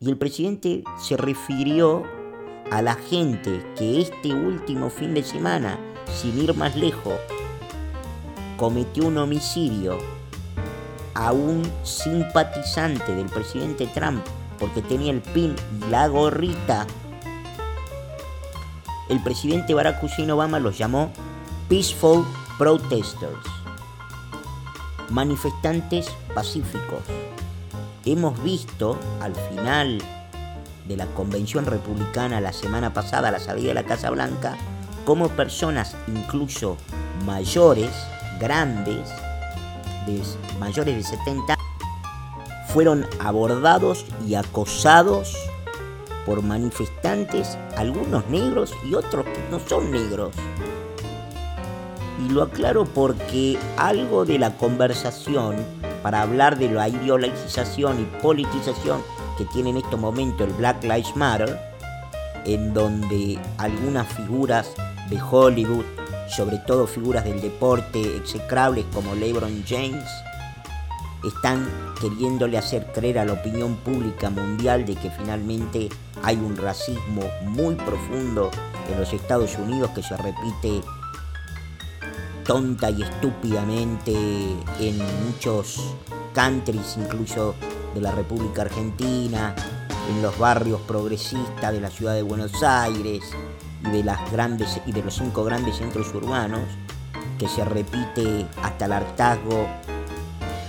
Y 0.00 0.08
el 0.08 0.16
presidente 0.16 0.84
se 1.00 1.16
refirió 1.16 2.04
a 2.70 2.82
la 2.82 2.94
gente 2.94 3.64
que 3.76 4.00
este 4.00 4.34
último 4.34 4.90
fin 4.90 5.14
de 5.14 5.22
semana, 5.22 5.78
sin 6.06 6.38
ir 6.38 6.54
más 6.54 6.76
lejos, 6.76 7.14
cometió 8.56 9.06
un 9.06 9.18
homicidio 9.18 9.98
a 11.14 11.32
un 11.32 11.62
simpatizante 11.82 13.14
del 13.14 13.26
presidente 13.26 13.86
Trump 13.86 14.24
porque 14.58 14.82
tenía 14.82 15.12
el 15.12 15.22
pin 15.22 15.54
y 15.80 15.90
la 15.90 16.08
gorrita, 16.08 16.86
el 19.08 19.22
presidente 19.22 19.72
Barack 19.72 20.02
Hussein 20.02 20.30
Obama 20.30 20.58
los 20.58 20.76
llamó 20.76 21.10
Peaceful 21.68 22.26
Protesters, 22.58 23.46
manifestantes 25.10 26.10
pacíficos. 26.34 27.02
Hemos 28.04 28.42
visto 28.42 28.98
al 29.20 29.34
final 29.34 30.02
de 30.88 30.96
la 30.96 31.06
convención 31.06 31.66
republicana 31.66 32.40
la 32.40 32.52
semana 32.52 32.94
pasada, 32.94 33.28
a 33.28 33.32
la 33.32 33.38
salida 33.38 33.68
de 33.68 33.74
la 33.74 33.84
Casa 33.84 34.10
Blanca, 34.10 34.56
como 35.04 35.28
personas 35.28 35.94
incluso 36.06 36.76
mayores 37.26 37.90
grandes, 38.40 39.08
de 40.06 40.22
mayores 40.58 40.96
de 40.96 41.02
70, 41.02 41.56
fueron 42.68 43.06
abordados 43.20 44.06
y 44.26 44.34
acosados 44.34 45.36
por 46.24 46.42
manifestantes, 46.42 47.58
algunos 47.76 48.26
negros 48.28 48.74
y 48.86 48.94
otros 48.94 49.24
que 49.24 49.46
no 49.50 49.60
son 49.60 49.90
negros. 49.90 50.34
Y 52.24 52.30
lo 52.30 52.42
aclaro 52.42 52.84
porque 52.84 53.58
algo 53.76 54.24
de 54.24 54.38
la 54.38 54.56
conversación 54.56 55.56
para 56.02 56.22
hablar 56.22 56.58
de 56.58 56.70
la 56.70 56.88
ideologización 56.88 58.00
y 58.00 58.04
politización 58.22 59.00
que 59.38 59.44
tiene 59.46 59.70
en 59.70 59.78
este 59.78 59.96
momento 59.96 60.44
el 60.44 60.52
Black 60.52 60.82
Lives 60.82 61.16
Matter 61.16 61.58
en 62.44 62.74
donde 62.74 63.38
algunas 63.58 64.08
figuras 64.12 64.72
de 65.08 65.20
Hollywood, 65.20 65.84
sobre 66.28 66.58
todo 66.58 66.86
figuras 66.86 67.24
del 67.24 67.40
deporte 67.40 68.16
execrables 68.16 68.84
como 68.92 69.14
LeBron 69.14 69.64
James, 69.66 70.04
están 71.26 71.68
queriéndole 72.00 72.58
hacer 72.58 72.92
creer 72.92 73.18
a 73.18 73.24
la 73.24 73.32
opinión 73.34 73.76
pública 73.76 74.30
mundial 74.30 74.84
de 74.84 74.94
que 74.94 75.10
finalmente 75.10 75.88
hay 76.22 76.36
un 76.36 76.56
racismo 76.56 77.22
muy 77.42 77.74
profundo 77.74 78.50
en 78.90 78.98
los 78.98 79.12
Estados 79.12 79.56
Unidos 79.56 79.90
que 79.94 80.02
se 80.02 80.16
repite 80.16 80.80
tonta 82.44 82.90
y 82.90 83.02
estúpidamente 83.02 84.12
en 84.80 84.98
muchos 85.26 85.94
countries, 86.34 86.96
incluso 86.96 87.54
de 87.98 88.04
la 88.04 88.12
República 88.12 88.62
Argentina, 88.62 89.54
en 90.08 90.22
los 90.22 90.38
barrios 90.38 90.80
progresistas 90.82 91.72
de 91.72 91.80
la 91.80 91.90
ciudad 91.90 92.14
de 92.14 92.22
Buenos 92.22 92.62
Aires 92.62 93.24
y 93.84 93.90
de 93.90 94.04
las 94.04 94.30
grandes 94.30 94.80
y 94.86 94.92
de 94.92 95.02
los 95.02 95.16
cinco 95.16 95.42
grandes 95.42 95.76
centros 95.76 96.14
urbanos, 96.14 96.60
que 97.40 97.48
se 97.48 97.64
repite 97.64 98.46
hasta 98.62 98.84
el 98.84 98.92
hartazgo 98.92 99.66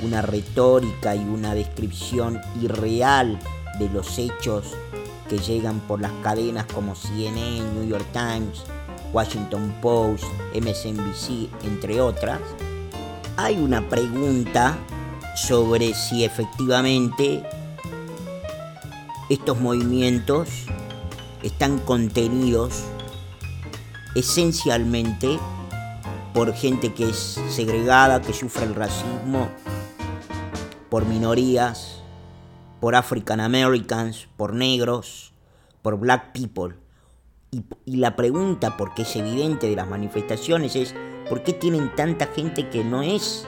una 0.02 0.24
retórica 0.24 1.16
y 1.16 1.20
una 1.20 1.54
descripción 1.54 2.42
irreal 2.62 3.40
de 3.78 3.90
los 3.90 4.18
hechos 4.18 4.76
que 5.30 5.38
llegan 5.38 5.80
por 5.82 6.02
las 6.02 6.12
cadenas 6.24 6.66
como 6.66 6.96
CNN, 6.96 7.62
New 7.76 7.88
York 7.88 8.08
Times, 8.12 8.64
Washington 9.14 9.76
Post, 9.82 10.24
MSNBC, 10.56 11.50
entre 11.64 12.02
otras, 12.02 12.40
hay 13.38 13.58
una 13.58 13.88
pregunta 13.88 14.78
sobre 15.48 15.94
si 15.94 16.24
efectivamente 16.24 17.44
estos 19.30 19.60
movimientos 19.60 20.50
están 21.44 21.80
contenidos 21.80 22.84
esencialmente 24.16 25.40
por 26.34 26.54
gente 26.54 26.94
que 26.94 27.10
es 27.10 27.40
segregada, 27.50 28.22
que 28.22 28.34
sufre 28.34 28.66
el 28.66 28.76
racismo, 28.76 29.50
por 30.90 31.06
minorías, 31.06 32.02
por 32.80 32.96
African 32.96 33.40
Americans, 33.40 34.28
por 34.38 34.54
negros, 34.54 35.34
por 35.82 36.00
black 36.00 36.32
people. 36.34 36.76
Y, 37.52 37.98
la 37.98 38.16
pregunta, 38.16 38.78
porque 38.78 39.02
es 39.02 39.16
evidente 39.16 39.68
de 39.68 39.76
las 39.76 39.88
manifestaciones, 39.88 40.76
es 40.76 40.94
¿por 41.28 41.44
qué 41.44 41.54
tienen 41.54 41.96
tanta 41.96 42.28
gente 42.28 42.70
que 42.70 42.84
no 42.84 43.02
es 43.02 43.48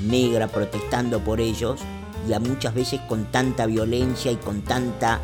negra 0.00 0.48
protestando 0.48 1.20
por 1.20 1.40
ellos 1.40 1.80
y 2.28 2.32
a 2.32 2.40
muchas 2.40 2.74
veces 2.74 3.00
con 3.08 3.26
tanta 3.26 3.66
violencia 3.66 4.32
y 4.32 4.36
con 4.36 4.62
tanta 4.62 5.20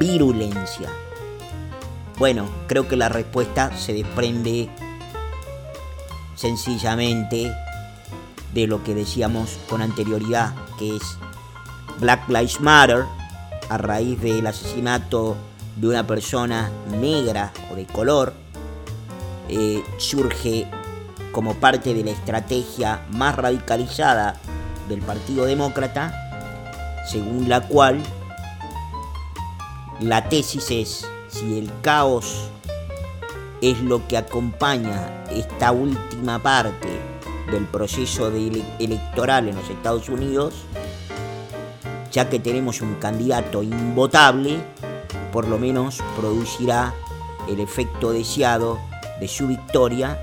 virulencia? 0.00 0.90
Bueno, 2.18 2.48
creo 2.66 2.88
que 2.88 2.96
la 2.96 3.08
respuesta 3.08 3.76
se 3.76 3.92
desprende 3.92 4.68
sencillamente 6.34 7.52
de 8.54 8.66
lo 8.66 8.82
que 8.82 8.94
decíamos 8.94 9.58
con 9.68 9.82
anterioridad, 9.82 10.54
que 10.78 10.96
es 10.96 11.02
Black 12.00 12.28
Lives 12.28 12.60
Matter, 12.60 13.04
a 13.68 13.78
raíz 13.78 14.20
del 14.20 14.46
asesinato 14.46 15.36
de 15.76 15.88
una 15.88 16.06
persona 16.06 16.70
negra 17.00 17.52
o 17.70 17.76
de 17.76 17.86
color, 17.86 18.32
eh, 19.48 19.82
surge 19.98 20.66
como 21.36 21.52
parte 21.52 21.92
de 21.92 22.02
la 22.02 22.12
estrategia 22.12 23.04
más 23.10 23.36
radicalizada 23.36 24.36
del 24.88 25.02
Partido 25.02 25.44
Demócrata, 25.44 26.10
según 27.06 27.46
la 27.46 27.60
cual 27.60 28.02
la 30.00 30.30
tesis 30.30 30.70
es 30.70 31.06
si 31.28 31.58
el 31.58 31.70
caos 31.82 32.48
es 33.60 33.78
lo 33.80 34.08
que 34.08 34.16
acompaña 34.16 35.26
esta 35.30 35.72
última 35.72 36.42
parte 36.42 36.88
del 37.50 37.66
proceso 37.66 38.32
electoral 38.78 39.50
en 39.50 39.56
los 39.56 39.68
Estados 39.68 40.08
Unidos, 40.08 40.54
ya 42.12 42.30
que 42.30 42.38
tenemos 42.38 42.80
un 42.80 42.94
candidato 42.94 43.62
invotable, 43.62 44.58
por 45.34 45.46
lo 45.46 45.58
menos 45.58 46.00
producirá 46.18 46.94
el 47.46 47.60
efecto 47.60 48.12
deseado 48.12 48.78
de 49.20 49.28
su 49.28 49.48
victoria, 49.48 50.18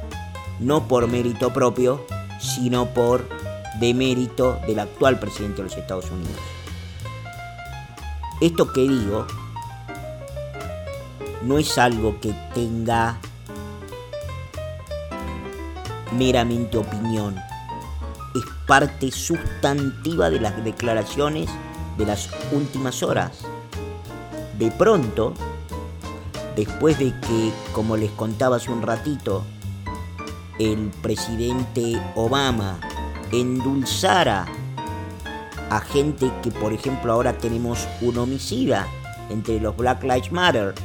no 0.59 0.87
por 0.87 1.07
mérito 1.07 1.51
propio, 1.51 2.05
sino 2.39 2.87
por 2.93 3.27
demérito 3.79 4.59
del 4.67 4.79
actual 4.79 5.19
presidente 5.19 5.57
de 5.57 5.63
los 5.63 5.77
Estados 5.77 6.09
Unidos. 6.11 6.37
Esto 8.41 8.71
que 8.71 8.81
digo 8.81 9.25
no 11.43 11.57
es 11.57 11.77
algo 11.77 12.19
que 12.21 12.33
tenga 12.53 13.17
meramente 16.17 16.77
opinión, 16.77 17.35
es 18.35 18.43
parte 18.67 19.11
sustantiva 19.11 20.29
de 20.29 20.39
las 20.39 20.63
declaraciones 20.63 21.49
de 21.97 22.05
las 22.05 22.29
últimas 22.51 23.03
horas. 23.03 23.39
De 24.57 24.71
pronto, 24.71 25.33
después 26.55 26.97
de 26.99 27.13
que, 27.19 27.51
como 27.73 27.97
les 27.97 28.11
contaba 28.11 28.57
hace 28.57 28.71
un 28.71 28.81
ratito, 28.81 29.43
el 30.59 30.91
presidente 31.01 32.01
Obama 32.15 32.79
endulzara 33.31 34.45
a 35.69 35.79
gente 35.79 36.31
que, 36.43 36.51
por 36.51 36.73
ejemplo, 36.73 37.11
ahora 37.11 37.37
tenemos 37.37 37.87
un 38.01 38.17
homicida 38.17 38.87
entre 39.29 39.59
los 39.59 39.75
Black 39.75 40.03
Lives 40.03 40.31
Matter, 40.31 40.75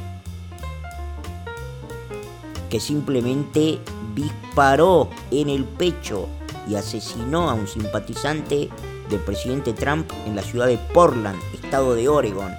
que 2.69 2.79
simplemente 2.79 3.79
disparó 4.15 5.09
en 5.31 5.49
el 5.49 5.63
pecho 5.63 6.27
y 6.67 6.75
asesinó 6.75 7.49
a 7.49 7.53
un 7.53 7.67
simpatizante 7.67 8.69
del 9.09 9.19
presidente 9.19 9.73
Trump 9.73 10.09
en 10.25 10.35
la 10.35 10.41
ciudad 10.41 10.67
de 10.67 10.77
Portland, 10.93 11.39
estado 11.53 11.95
de 11.95 12.07
Oregon. 12.07 12.53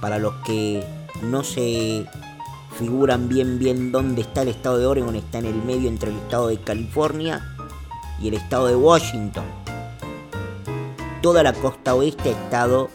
Para 0.00 0.18
los 0.18 0.34
que 0.44 0.84
no 1.22 1.44
se 1.44 2.06
figuran 2.82 3.28
bien 3.28 3.60
bien 3.60 3.92
dónde 3.92 4.22
está 4.22 4.42
el 4.42 4.48
estado 4.48 4.76
de 4.76 4.86
Oregon, 4.86 5.14
está 5.14 5.38
en 5.38 5.46
el 5.46 5.62
medio 5.62 5.88
entre 5.88 6.10
el 6.10 6.16
estado 6.16 6.48
de 6.48 6.58
California 6.58 7.40
y 8.20 8.26
el 8.26 8.34
estado 8.34 8.66
de 8.66 8.74
Washington. 8.74 9.44
Toda 11.22 11.44
la 11.44 11.52
costa 11.52 11.94
oeste 11.94 12.30
ha 12.30 12.44
estado, 12.44 12.90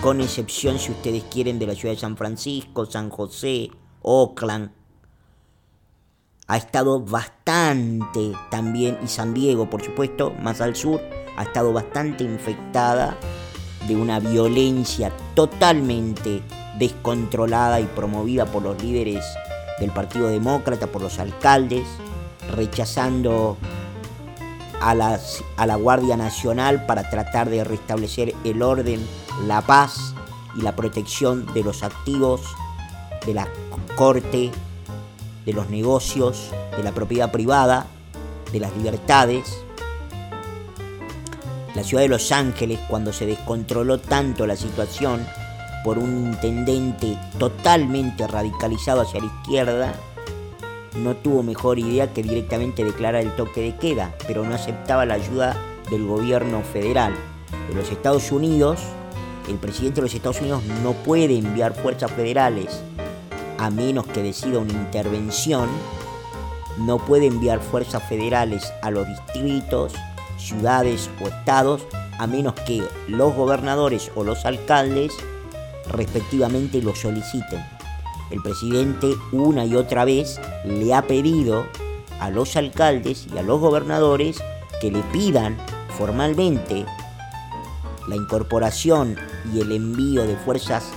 con 0.00 0.20
excepción 0.20 0.78
si 0.78 0.92
ustedes 0.92 1.24
quieren, 1.24 1.58
de 1.58 1.66
la 1.66 1.74
ciudad 1.74 1.94
de 1.94 2.00
San 2.00 2.16
Francisco, 2.16 2.86
San 2.86 3.10
José, 3.10 3.72
Oakland, 4.02 4.70
ha 6.46 6.56
estado 6.56 7.00
bastante 7.00 8.32
también, 8.52 8.98
y 9.02 9.08
San 9.08 9.34
Diego 9.34 9.68
por 9.68 9.82
supuesto, 9.82 10.32
más 10.40 10.60
al 10.60 10.76
sur, 10.76 11.00
ha 11.36 11.42
estado 11.42 11.72
bastante 11.72 12.22
infectada 12.22 13.18
de 13.88 13.96
una 13.96 14.20
violencia 14.20 15.12
totalmente 15.34 16.40
descontrolada 16.78 17.80
y 17.80 17.84
promovida 17.84 18.46
por 18.46 18.62
los 18.62 18.82
líderes 18.82 19.24
del 19.80 19.90
Partido 19.90 20.28
Demócrata, 20.28 20.86
por 20.86 21.02
los 21.02 21.18
alcaldes, 21.18 21.86
rechazando 22.54 23.56
a, 24.80 25.18
a 25.56 25.66
la 25.66 25.76
Guardia 25.76 26.16
Nacional 26.16 26.86
para 26.86 27.08
tratar 27.10 27.50
de 27.50 27.64
restablecer 27.64 28.34
el 28.44 28.62
orden, 28.62 29.06
la 29.46 29.60
paz 29.62 30.14
y 30.56 30.62
la 30.62 30.74
protección 30.74 31.52
de 31.52 31.62
los 31.62 31.82
activos 31.82 32.42
de 33.26 33.34
la 33.34 33.48
Corte 33.96 34.52
de 35.48 35.54
los 35.54 35.70
negocios, 35.70 36.50
de 36.76 36.82
la 36.82 36.92
propiedad 36.92 37.32
privada, 37.32 37.86
de 38.52 38.60
las 38.60 38.76
libertades. 38.76 39.64
La 41.74 41.82
ciudad 41.82 42.02
de 42.02 42.08
Los 42.08 42.32
Ángeles, 42.32 42.78
cuando 42.86 43.14
se 43.14 43.24
descontroló 43.24 43.98
tanto 43.98 44.46
la 44.46 44.56
situación 44.56 45.26
por 45.84 45.98
un 45.98 46.26
intendente 46.26 47.18
totalmente 47.38 48.26
radicalizado 48.26 49.02
hacia 49.02 49.20
la 49.20 49.26
izquierda, 49.26 49.94
no 50.96 51.16
tuvo 51.16 51.42
mejor 51.42 51.78
idea 51.78 52.12
que 52.12 52.22
directamente 52.22 52.84
declarar 52.84 53.22
el 53.22 53.34
toque 53.36 53.60
de 53.60 53.76
queda, 53.76 54.14
pero 54.26 54.44
no 54.44 54.54
aceptaba 54.54 55.06
la 55.06 55.14
ayuda 55.14 55.56
del 55.90 56.06
gobierno 56.06 56.62
federal. 56.62 57.14
De 57.68 57.74
los 57.74 57.90
Estados 57.90 58.32
Unidos, 58.32 58.80
el 59.48 59.56
presidente 59.56 59.96
de 59.96 60.02
los 60.02 60.14
Estados 60.14 60.40
Unidos 60.40 60.62
no 60.82 60.92
puede 60.92 61.38
enviar 61.38 61.74
fuerzas 61.74 62.10
federales 62.12 62.82
a 63.58 63.70
menos 63.70 64.06
que 64.06 64.22
decida 64.22 64.58
una 64.60 64.72
intervención, 64.72 65.68
no 66.78 66.98
puede 66.98 67.26
enviar 67.26 67.60
fuerzas 67.60 68.02
federales 68.08 68.72
a 68.82 68.90
los 68.90 69.06
distritos, 69.06 69.94
ciudades 70.38 71.10
o 71.20 71.28
estados, 71.28 71.82
a 72.18 72.26
menos 72.26 72.54
que 72.54 72.82
los 73.08 73.34
gobernadores 73.34 74.10
o 74.14 74.24
los 74.24 74.44
alcaldes 74.44 75.12
respectivamente 75.90 76.82
lo 76.82 76.94
soliciten. 76.94 77.64
El 78.30 78.42
presidente 78.42 79.14
una 79.32 79.64
y 79.64 79.74
otra 79.74 80.04
vez 80.04 80.40
le 80.64 80.94
ha 80.94 81.02
pedido 81.02 81.66
a 82.20 82.30
los 82.30 82.56
alcaldes 82.56 83.26
y 83.32 83.38
a 83.38 83.42
los 83.42 83.60
gobernadores 83.60 84.42
que 84.80 84.90
le 84.90 85.00
pidan 85.12 85.56
formalmente 85.96 86.84
la 88.08 88.16
incorporación 88.16 89.16
y 89.52 89.60
el 89.60 89.72
envío 89.72 90.26
de 90.26 90.36
fuerzas 90.36 90.90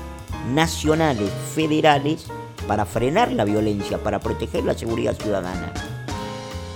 nacionales, 0.53 1.31
federales, 1.53 2.25
para 2.67 2.85
frenar 2.85 3.31
la 3.31 3.43
violencia, 3.43 3.97
para 3.97 4.19
proteger 4.19 4.63
la 4.63 4.73
seguridad 4.73 5.15
ciudadana. 5.15 5.73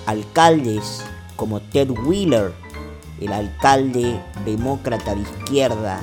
Alcaldes 0.06 1.04
como 1.36 1.62
Ted 1.62 1.89
Wheeler, 1.89 2.54
el 3.21 3.32
alcalde 3.32 4.19
demócrata 4.45 5.15
de 5.15 5.21
izquierda 5.21 6.01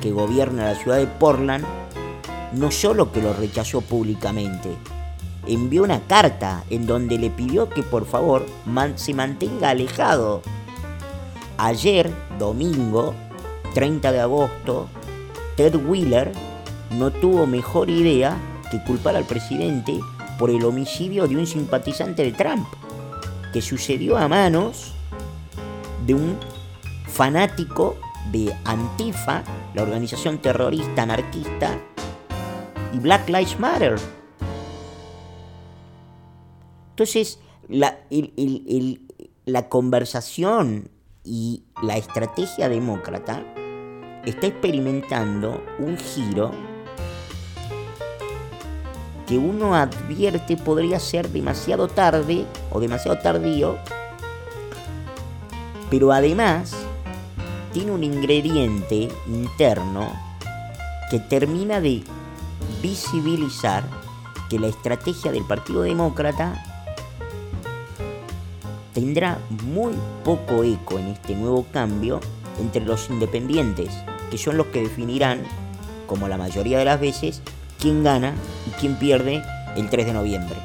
que 0.00 0.10
gobierna 0.10 0.72
la 0.72 0.74
ciudad 0.74 0.98
de 0.98 1.06
Portland, 1.06 1.64
no 2.52 2.70
solo 2.70 3.12
que 3.12 3.22
lo 3.22 3.32
rechazó 3.32 3.80
públicamente, 3.80 4.70
envió 5.46 5.82
una 5.82 6.00
carta 6.00 6.64
en 6.70 6.86
donde 6.86 7.18
le 7.18 7.30
pidió 7.30 7.68
que 7.68 7.82
por 7.82 8.06
favor 8.06 8.46
se 8.96 9.14
mantenga 9.14 9.70
alejado. 9.70 10.42
Ayer, 11.58 12.10
domingo, 12.38 13.14
30 13.74 14.12
de 14.12 14.20
agosto, 14.20 14.88
Ted 15.56 15.74
Wheeler 15.74 16.32
no 16.90 17.10
tuvo 17.10 17.46
mejor 17.46 17.90
idea 17.90 18.36
que 18.70 18.82
culpar 18.82 19.16
al 19.16 19.24
presidente 19.24 19.98
por 20.38 20.50
el 20.50 20.64
homicidio 20.64 21.26
de 21.26 21.36
un 21.36 21.46
simpatizante 21.46 22.22
de 22.22 22.32
Trump, 22.32 22.66
que 23.52 23.62
sucedió 23.62 24.18
a 24.18 24.28
manos 24.28 24.92
de 26.06 26.14
un 26.14 26.36
fanático 27.06 27.96
de 28.32 28.54
Antifa, 28.64 29.42
la 29.74 29.82
organización 29.82 30.38
terrorista 30.38 31.02
anarquista, 31.02 31.78
y 32.92 32.98
Black 32.98 33.28
Lives 33.28 33.58
Matter. 33.58 33.96
Entonces, 36.90 37.38
la, 37.68 37.98
la 39.44 39.68
conversación 39.68 40.88
y 41.24 41.64
la 41.82 41.96
estrategia 41.96 42.68
demócrata 42.68 43.44
está 44.24 44.46
experimentando 44.46 45.62
un 45.78 45.96
giro 45.98 46.52
que 49.26 49.38
uno 49.38 49.74
advierte 49.74 50.56
podría 50.56 51.00
ser 51.00 51.28
demasiado 51.30 51.88
tarde 51.88 52.46
o 52.70 52.78
demasiado 52.78 53.18
tardío, 53.18 53.76
pero 55.90 56.12
además 56.12 56.85
tiene 57.76 57.92
un 57.92 58.04
ingrediente 58.04 59.10
interno 59.26 60.10
que 61.10 61.18
termina 61.18 61.78
de 61.78 62.02
visibilizar 62.80 63.84
que 64.48 64.58
la 64.58 64.68
estrategia 64.68 65.30
del 65.30 65.44
Partido 65.44 65.82
Demócrata 65.82 66.64
tendrá 68.94 69.38
muy 69.62 69.92
poco 70.24 70.64
eco 70.64 70.98
en 70.98 71.08
este 71.08 71.34
nuevo 71.34 71.66
cambio 71.70 72.20
entre 72.58 72.82
los 72.82 73.10
independientes, 73.10 73.90
que 74.30 74.38
son 74.38 74.56
los 74.56 74.68
que 74.68 74.80
definirán, 74.80 75.42
como 76.06 76.28
la 76.28 76.38
mayoría 76.38 76.78
de 76.78 76.86
las 76.86 76.98
veces, 76.98 77.42
quién 77.78 78.02
gana 78.02 78.32
y 78.66 78.70
quién 78.80 78.98
pierde 78.98 79.42
el 79.76 79.90
3 79.90 80.06
de 80.06 80.12
noviembre. 80.14 80.56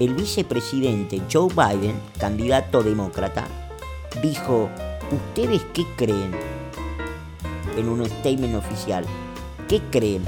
El 0.00 0.14
vicepresidente 0.14 1.20
Joe 1.30 1.52
Biden, 1.52 2.00
candidato 2.18 2.82
demócrata, 2.82 3.46
dijo, 4.22 4.70
¿ustedes 5.10 5.62
qué 5.74 5.84
creen? 5.96 6.30
En 7.76 7.88
un 7.88 8.06
statement 8.06 8.54
oficial, 8.54 9.04
¿qué 9.68 9.82
creen? 9.90 10.24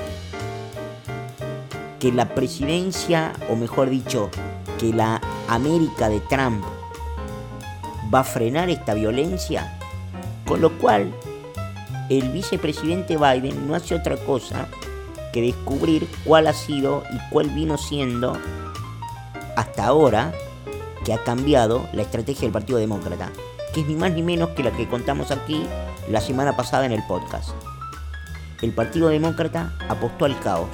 Que 2.01 2.13
la 2.13 2.35
presidencia, 2.35 3.33
o 3.49 3.57
mejor 3.57 3.89
dicho, 3.89 4.31
que 4.79 4.93
la 4.93 5.21
América 5.49 6.09
de 6.09 6.21
Trump 6.21 6.65
va 8.13 8.21
a 8.21 8.25
frenar 8.25 8.69
esta 8.69 8.95
violencia? 8.95 9.79
Con 10.47 10.61
lo 10.61 10.77
cual, 10.79 11.15
el 12.11 12.29
vicepresidente 12.31 13.17
Biden 13.17 13.67
no 13.67 13.75
hace 13.75 13.95
otra 13.95 14.17
cosa 14.17 14.67
que 15.33 15.41
descubrir 15.41 16.07
cuál 16.25 16.47
ha 16.47 16.53
sido 16.53 17.03
y 17.13 17.31
cuál 17.31 17.49
vino 17.51 17.79
siendo 17.79 18.37
hasta 19.57 19.87
ahora 19.87 20.33
que 21.05 21.13
ha 21.13 21.23
cambiado 21.23 21.87
la 21.93 22.03
estrategia 22.03 22.43
del 22.43 22.53
Partido 22.53 22.79
Demócrata, 22.79 23.31
que 23.75 23.81
es 23.81 23.87
ni 23.89 23.97
más 23.97 24.13
ni 24.13 24.23
menos 24.23 24.51
que 24.51 24.63
la 24.63 24.71
que 24.71 24.89
contamos 24.89 25.33
aquí 25.33 25.67
la 26.09 26.21
semana 26.21 26.57
pasada 26.57 26.87
en 26.87 26.93
el 26.93 27.03
podcast. 27.03 27.51
El 28.63 28.73
Partido 28.73 29.09
Demócrata 29.09 29.75
apostó 29.89 30.25
al 30.25 30.39
caos, 30.39 30.69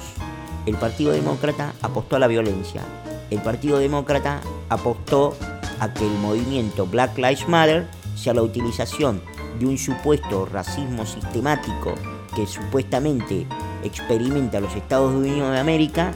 el 0.67 0.75
Partido 0.75 1.11
Demócrata 1.11 1.73
apostó 1.81 2.15
a 2.15 2.19
la 2.19 2.27
violencia, 2.27 2.83
el 3.31 3.41
Partido 3.41 3.79
Demócrata 3.79 4.39
apostó 4.69 5.35
a 5.79 5.91
que 5.91 6.05
el 6.05 6.13
movimiento 6.19 6.85
Black 6.85 7.17
Lives 7.17 7.49
Matter 7.49 7.87
sea 8.15 8.35
la 8.35 8.43
utilización 8.43 9.19
de 9.59 9.65
un 9.65 9.77
supuesto 9.79 10.45
racismo 10.45 11.05
sistemático 11.05 11.95
que 12.35 12.45
supuestamente 12.45 13.47
experimenta 13.83 14.59
los 14.59 14.75
Estados 14.75 15.11
Unidos 15.11 15.51
de 15.51 15.59
América 15.59 16.13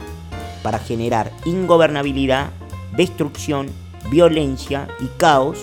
para 0.62 0.78
generar 0.78 1.32
ingobernabilidad, 1.44 2.50
destrucción, 2.96 3.70
violencia 4.08 4.86
y 5.00 5.06
caos 5.18 5.58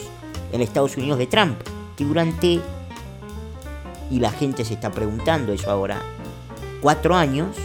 en 0.53 0.61
Estados 0.61 0.95
Unidos 0.95 1.17
de 1.17 1.27
Trump, 1.27 1.57
que 1.97 2.05
durante, 2.05 2.61
y 4.09 4.19
la 4.19 4.31
gente 4.31 4.63
se 4.63 4.75
está 4.75 4.91
preguntando 4.91 5.51
eso 5.51 5.69
ahora, 5.69 6.01
cuatro 6.81 7.15
años 7.15 7.57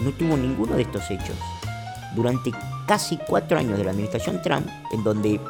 no 0.00 0.12
tuvo 0.12 0.36
ninguno 0.36 0.76
de 0.76 0.82
estos 0.82 1.10
hechos. 1.10 1.36
Durante 2.14 2.52
casi 2.86 3.16
cuatro 3.16 3.58
años 3.58 3.78
de 3.78 3.84
la 3.84 3.90
administración 3.92 4.42
Trump, 4.42 4.66
en 4.92 5.02
donde 5.02 5.40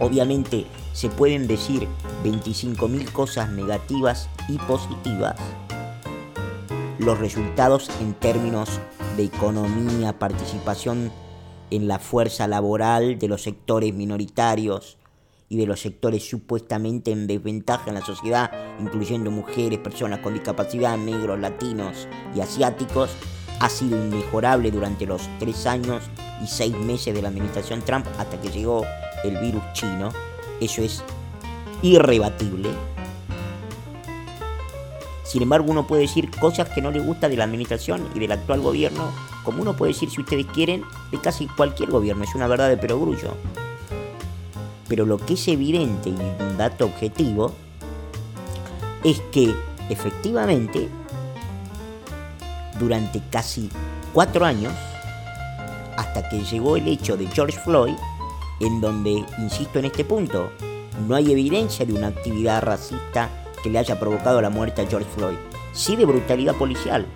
obviamente 0.00 0.66
se 0.92 1.08
pueden 1.08 1.46
decir 1.46 1.86
25.000 2.24 3.12
cosas 3.12 3.48
negativas 3.50 4.28
y 4.48 4.58
positivas, 4.58 5.36
los 6.98 7.18
resultados 7.18 7.90
en 8.00 8.14
términos 8.14 8.80
de 9.16 9.24
economía, 9.24 10.18
participación 10.18 11.12
en 11.70 11.88
la 11.88 11.98
fuerza 11.98 12.46
laboral 12.48 13.18
de 13.18 13.28
los 13.28 13.42
sectores 13.42 13.94
minoritarios 13.94 14.98
y 15.48 15.56
de 15.56 15.66
los 15.66 15.80
sectores 15.80 16.28
supuestamente 16.28 17.10
en 17.10 17.26
desventaja 17.26 17.88
en 17.88 17.94
la 17.94 18.04
sociedad, 18.04 18.50
incluyendo 18.80 19.30
mujeres, 19.30 19.78
personas 19.78 20.20
con 20.20 20.34
discapacidad, 20.34 20.96
negros, 20.96 21.38
latinos 21.38 22.08
y 22.34 22.40
asiáticos, 22.40 23.10
ha 23.58 23.68
sido 23.68 23.96
inmejorable 23.96 24.70
durante 24.70 25.06
los 25.06 25.28
tres 25.38 25.66
años 25.66 26.04
y 26.42 26.46
seis 26.46 26.76
meses 26.76 27.14
de 27.14 27.22
la 27.22 27.28
administración 27.28 27.82
Trump 27.82 28.06
hasta 28.18 28.40
que 28.40 28.48
llegó 28.48 28.84
el 29.24 29.36
virus 29.38 29.62
chino 29.74 30.10
eso 30.60 30.82
es 30.82 31.02
irrebatible. 31.82 32.68
Sin 35.24 35.42
embargo, 35.42 35.70
uno 35.70 35.86
puede 35.86 36.02
decir 36.02 36.30
cosas 36.30 36.68
que 36.68 36.82
no 36.82 36.90
le 36.90 37.00
gusta 37.00 37.28
de 37.28 37.36
la 37.36 37.44
administración 37.44 38.06
y 38.14 38.18
del 38.18 38.32
actual 38.32 38.60
gobierno, 38.60 39.10
como 39.50 39.62
uno 39.62 39.74
puede 39.74 39.92
decir, 39.92 40.08
si 40.08 40.20
ustedes 40.20 40.46
quieren, 40.46 40.84
de 41.10 41.20
casi 41.20 41.48
cualquier 41.48 41.90
gobierno. 41.90 42.22
Es 42.22 42.36
una 42.36 42.46
verdad 42.46 42.68
de 42.68 42.76
perogrullo. 42.76 43.34
Pero 44.86 45.04
lo 45.04 45.18
que 45.18 45.34
es 45.34 45.48
evidente 45.48 46.10
y 46.10 46.12
un 46.12 46.56
dato 46.56 46.84
objetivo 46.84 47.52
es 49.02 49.20
que 49.32 49.52
efectivamente 49.88 50.88
durante 52.78 53.20
casi 53.28 53.68
cuatro 54.12 54.44
años, 54.44 54.72
hasta 55.96 56.28
que 56.28 56.44
llegó 56.44 56.76
el 56.76 56.86
hecho 56.86 57.16
de 57.16 57.26
George 57.26 57.58
Floyd, 57.58 57.96
en 58.60 58.80
donde, 58.80 59.24
insisto 59.38 59.80
en 59.80 59.86
este 59.86 60.04
punto, 60.04 60.52
no 61.08 61.16
hay 61.16 61.32
evidencia 61.32 61.84
de 61.84 61.92
una 61.92 62.06
actividad 62.06 62.62
racista 62.62 63.28
que 63.64 63.70
le 63.70 63.80
haya 63.80 63.98
provocado 63.98 64.40
la 64.40 64.50
muerte 64.50 64.82
a 64.82 64.86
George 64.86 65.08
Floyd. 65.16 65.36
Sí 65.72 65.96
de 65.96 66.04
brutalidad 66.04 66.54
policial, 66.54 67.06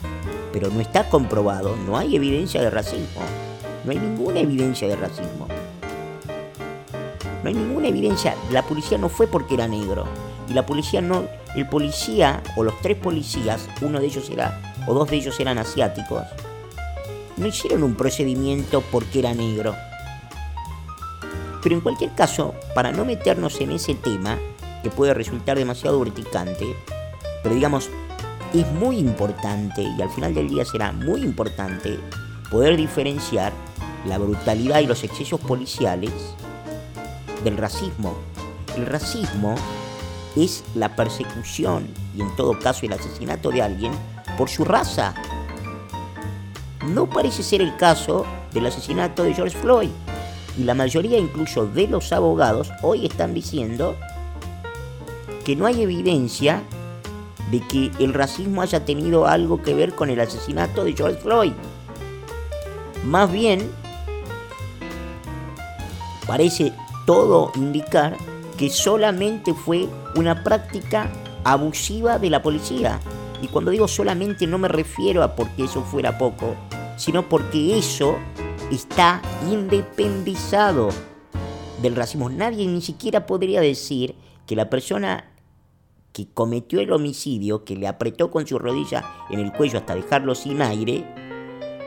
pero 0.54 0.70
no 0.70 0.80
está 0.80 1.08
comprobado, 1.08 1.74
no 1.84 1.98
hay 1.98 2.14
evidencia 2.14 2.62
de 2.62 2.70
racismo. 2.70 3.20
No 3.84 3.90
hay 3.90 3.98
ninguna 3.98 4.38
evidencia 4.38 4.86
de 4.86 4.94
racismo. 4.94 5.48
No 7.42 7.48
hay 7.48 7.54
ninguna 7.54 7.88
evidencia. 7.88 8.36
La 8.52 8.62
policía 8.62 8.96
no 8.96 9.08
fue 9.08 9.26
porque 9.26 9.54
era 9.54 9.66
negro. 9.66 10.04
Y 10.48 10.52
la 10.52 10.64
policía 10.64 11.00
no. 11.00 11.24
El 11.56 11.68
policía, 11.68 12.40
o 12.56 12.62
los 12.62 12.80
tres 12.82 12.96
policías, 12.96 13.68
uno 13.80 13.98
de 13.98 14.06
ellos 14.06 14.30
era, 14.30 14.74
o 14.86 14.94
dos 14.94 15.10
de 15.10 15.16
ellos 15.16 15.40
eran 15.40 15.58
asiáticos, 15.58 16.22
no 17.36 17.48
hicieron 17.48 17.82
un 17.82 17.96
procedimiento 17.96 18.80
porque 18.92 19.18
era 19.18 19.34
negro. 19.34 19.74
Pero 21.64 21.74
en 21.74 21.80
cualquier 21.80 22.14
caso, 22.14 22.54
para 22.76 22.92
no 22.92 23.04
meternos 23.04 23.60
en 23.60 23.72
ese 23.72 23.96
tema, 23.96 24.38
que 24.84 24.90
puede 24.90 25.14
resultar 25.14 25.58
demasiado 25.58 25.98
urticante, 25.98 26.76
pero 27.42 27.56
digamos, 27.56 27.90
es 28.60 28.72
muy 28.72 28.98
importante, 28.98 29.82
y 29.82 30.00
al 30.00 30.10
final 30.10 30.32
del 30.32 30.48
día 30.48 30.64
será 30.64 30.92
muy 30.92 31.22
importante, 31.22 31.98
poder 32.50 32.76
diferenciar 32.76 33.52
la 34.06 34.18
brutalidad 34.18 34.80
y 34.80 34.86
los 34.86 35.02
excesos 35.02 35.40
policiales 35.40 36.12
del 37.42 37.56
racismo. 37.56 38.14
El 38.76 38.86
racismo 38.86 39.56
es 40.36 40.64
la 40.74 40.94
persecución 40.94 41.88
y 42.16 42.20
en 42.20 42.34
todo 42.36 42.58
caso 42.58 42.86
el 42.86 42.92
asesinato 42.92 43.50
de 43.50 43.62
alguien 43.62 43.92
por 44.38 44.48
su 44.48 44.64
raza. 44.64 45.14
No 46.86 47.08
parece 47.08 47.42
ser 47.42 47.60
el 47.60 47.76
caso 47.76 48.24
del 48.52 48.66
asesinato 48.66 49.24
de 49.24 49.34
George 49.34 49.56
Floyd 49.56 49.90
y 50.58 50.64
la 50.64 50.74
mayoría 50.74 51.18
incluso 51.18 51.66
de 51.66 51.88
los 51.88 52.12
abogados 52.12 52.70
hoy 52.82 53.06
están 53.06 53.34
diciendo 53.34 53.96
que 55.44 55.56
no 55.56 55.66
hay 55.66 55.82
evidencia 55.82 56.62
de 57.50 57.60
que 57.60 57.90
el 57.98 58.14
racismo 58.14 58.62
haya 58.62 58.84
tenido 58.84 59.26
algo 59.26 59.62
que 59.62 59.74
ver 59.74 59.94
con 59.94 60.10
el 60.10 60.20
asesinato 60.20 60.84
de 60.84 60.94
George 60.94 61.20
Floyd. 61.20 61.52
Más 63.04 63.30
bien, 63.30 63.70
parece 66.26 66.72
todo 67.06 67.52
indicar 67.54 68.16
que 68.56 68.70
solamente 68.70 69.52
fue 69.52 69.88
una 70.16 70.42
práctica 70.42 71.10
abusiva 71.44 72.18
de 72.18 72.30
la 72.30 72.42
policía. 72.42 73.00
Y 73.42 73.48
cuando 73.48 73.70
digo 73.70 73.88
solamente 73.88 74.46
no 74.46 74.58
me 74.58 74.68
refiero 74.68 75.22
a 75.22 75.36
porque 75.36 75.64
eso 75.64 75.82
fuera 75.82 76.16
poco, 76.16 76.54
sino 76.96 77.28
porque 77.28 77.78
eso 77.78 78.16
está 78.70 79.20
independizado 79.50 80.88
del 81.82 81.96
racismo. 81.96 82.30
Nadie 82.30 82.66
ni 82.66 82.80
siquiera 82.80 83.26
podría 83.26 83.60
decir 83.60 84.14
que 84.46 84.56
la 84.56 84.70
persona 84.70 85.24
que 86.14 86.28
cometió 86.32 86.80
el 86.80 86.92
homicidio, 86.92 87.64
que 87.64 87.74
le 87.74 87.88
apretó 87.88 88.30
con 88.30 88.46
su 88.46 88.56
rodilla 88.56 89.04
en 89.30 89.40
el 89.40 89.52
cuello 89.52 89.78
hasta 89.78 89.96
dejarlo 89.96 90.36
sin 90.36 90.62
aire, 90.62 91.04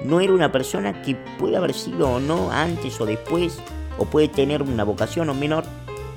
no 0.03 0.19
era 0.19 0.33
una 0.33 0.51
persona 0.51 1.01
que 1.01 1.15
puede 1.39 1.55
haber 1.55 1.73
sido 1.73 2.09
o 2.09 2.19
no 2.19 2.51
antes 2.51 2.99
o 2.99 3.05
después, 3.05 3.57
o 3.97 4.03
puede 4.05 4.27
tener 4.27 4.61
una 4.61 4.83
vocación 4.83 5.29
o 5.29 5.33
menor 5.33 5.63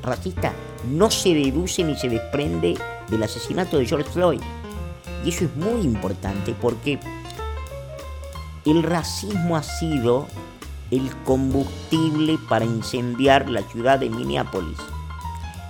racista. 0.02 0.52
No 0.90 1.08
se 1.08 1.32
deduce 1.34 1.84
ni 1.84 1.96
se 1.96 2.08
desprende 2.08 2.76
del 3.08 3.22
asesinato 3.22 3.78
de 3.78 3.86
George 3.86 4.10
Floyd. 4.10 4.40
Y 5.24 5.28
eso 5.28 5.44
es 5.44 5.54
muy 5.54 5.82
importante 5.82 6.52
porque 6.60 6.98
el 8.66 8.82
racismo 8.82 9.56
ha 9.56 9.62
sido 9.62 10.26
el 10.90 11.14
combustible 11.22 12.38
para 12.48 12.64
incendiar 12.64 13.48
la 13.48 13.62
ciudad 13.62 14.00
de 14.00 14.10
Minneapolis, 14.10 14.78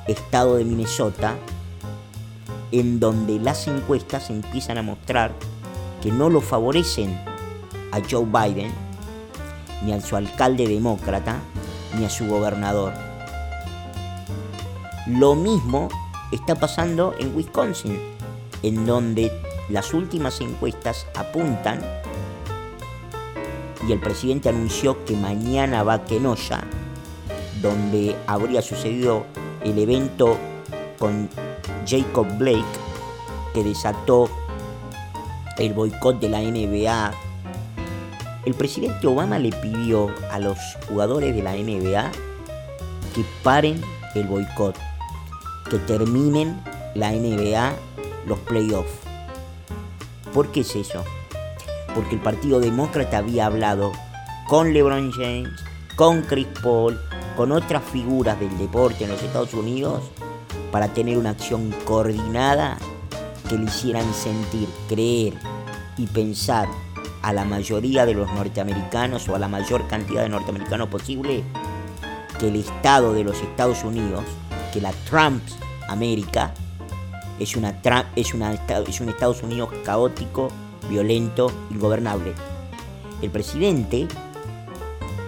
estado 0.08 0.56
de 0.56 0.64
Minnesota, 0.64 1.36
en 2.72 3.00
donde 3.00 3.38
las 3.38 3.66
encuestas 3.68 4.30
empiezan 4.30 4.78
a 4.78 4.82
mostrar 4.82 5.32
que 6.02 6.10
no 6.10 6.30
lo 6.30 6.40
favorecen 6.40 7.18
a 7.92 8.00
Joe 8.08 8.24
Biden, 8.24 8.72
ni 9.84 9.92
a 9.92 10.00
su 10.00 10.16
alcalde 10.16 10.68
demócrata, 10.68 11.40
ni 11.98 12.04
a 12.04 12.10
su 12.10 12.26
gobernador. 12.26 12.92
Lo 15.06 15.34
mismo 15.34 15.88
está 16.30 16.54
pasando 16.54 17.14
en 17.18 17.34
Wisconsin, 17.34 17.98
en 18.62 18.86
donde 18.86 19.32
las 19.68 19.92
últimas 19.94 20.40
encuestas 20.40 21.06
apuntan 21.14 21.80
y 23.88 23.92
el 23.92 24.00
presidente 24.00 24.48
anunció 24.48 25.04
que 25.04 25.16
mañana 25.16 25.82
va 25.82 25.94
a 25.94 26.04
Kenosha, 26.04 26.62
donde 27.62 28.16
habría 28.26 28.62
sucedido 28.62 29.24
el 29.64 29.78
evento 29.78 30.36
con 31.00 31.28
Jacob 31.86 32.28
Blake 32.38 32.62
que 33.52 33.64
desató 33.64 34.30
el 35.58 35.72
boicot 35.72 36.20
de 36.20 36.28
la 36.28 36.40
NBA. 36.40 37.12
El 38.44 38.54
presidente 38.54 39.06
Obama 39.06 39.38
le 39.38 39.50
pidió 39.50 40.14
a 40.30 40.38
los 40.38 40.58
jugadores 40.88 41.34
de 41.34 41.42
la 41.42 41.52
NBA 41.54 42.10
que 43.14 43.24
paren 43.42 43.80
el 44.14 44.26
boicot, 44.26 44.76
que 45.68 45.78
terminen 45.78 46.62
la 46.94 47.10
NBA 47.10 47.72
los 48.26 48.38
playoffs. 48.40 48.92
¿Por 50.32 50.52
qué 50.52 50.60
es 50.60 50.76
eso? 50.76 51.02
Porque 51.94 52.14
el 52.14 52.20
Partido 52.20 52.60
Demócrata 52.60 53.18
había 53.18 53.46
hablado 53.46 53.92
con 54.48 54.72
LeBron 54.72 55.10
James, 55.12 55.50
con 55.96 56.22
Chris 56.22 56.46
Paul, 56.62 57.00
con 57.36 57.52
otras 57.52 57.82
figuras 57.84 58.38
del 58.38 58.56
deporte 58.58 59.04
en 59.04 59.10
los 59.10 59.22
Estados 59.22 59.54
Unidos 59.54 60.02
para 60.70 60.88
tener 60.88 61.18
una 61.18 61.30
acción 61.30 61.74
coordinada 61.84 62.78
que 63.48 63.58
le 63.58 63.64
hicieran 63.64 64.12
sentir, 64.14 64.68
creer 64.88 65.34
y 65.96 66.06
pensar 66.06 66.68
a 67.22 67.32
la 67.32 67.44
mayoría 67.44 68.06
de 68.06 68.14
los 68.14 68.32
norteamericanos 68.32 69.28
o 69.28 69.34
a 69.34 69.38
la 69.38 69.48
mayor 69.48 69.86
cantidad 69.88 70.22
de 70.22 70.28
norteamericanos 70.28 70.88
posible 70.88 71.42
que 72.38 72.48
el 72.48 72.56
Estado 72.56 73.12
de 73.12 73.24
los 73.24 73.40
Estados 73.42 73.84
Unidos, 73.84 74.24
que 74.72 74.80
la 74.80 74.92
Trump 75.08 75.42
América, 75.88 76.54
es, 77.38 77.56
una, 77.56 77.74
es, 78.16 78.34
una, 78.34 78.52
es 78.52 79.00
un 79.00 79.08
Estados 79.08 79.42
Unidos 79.42 79.70
caótico, 79.84 80.48
violento, 80.88 81.52
ingobernable. 81.70 82.32
El 83.20 83.30
presidente, 83.30 84.06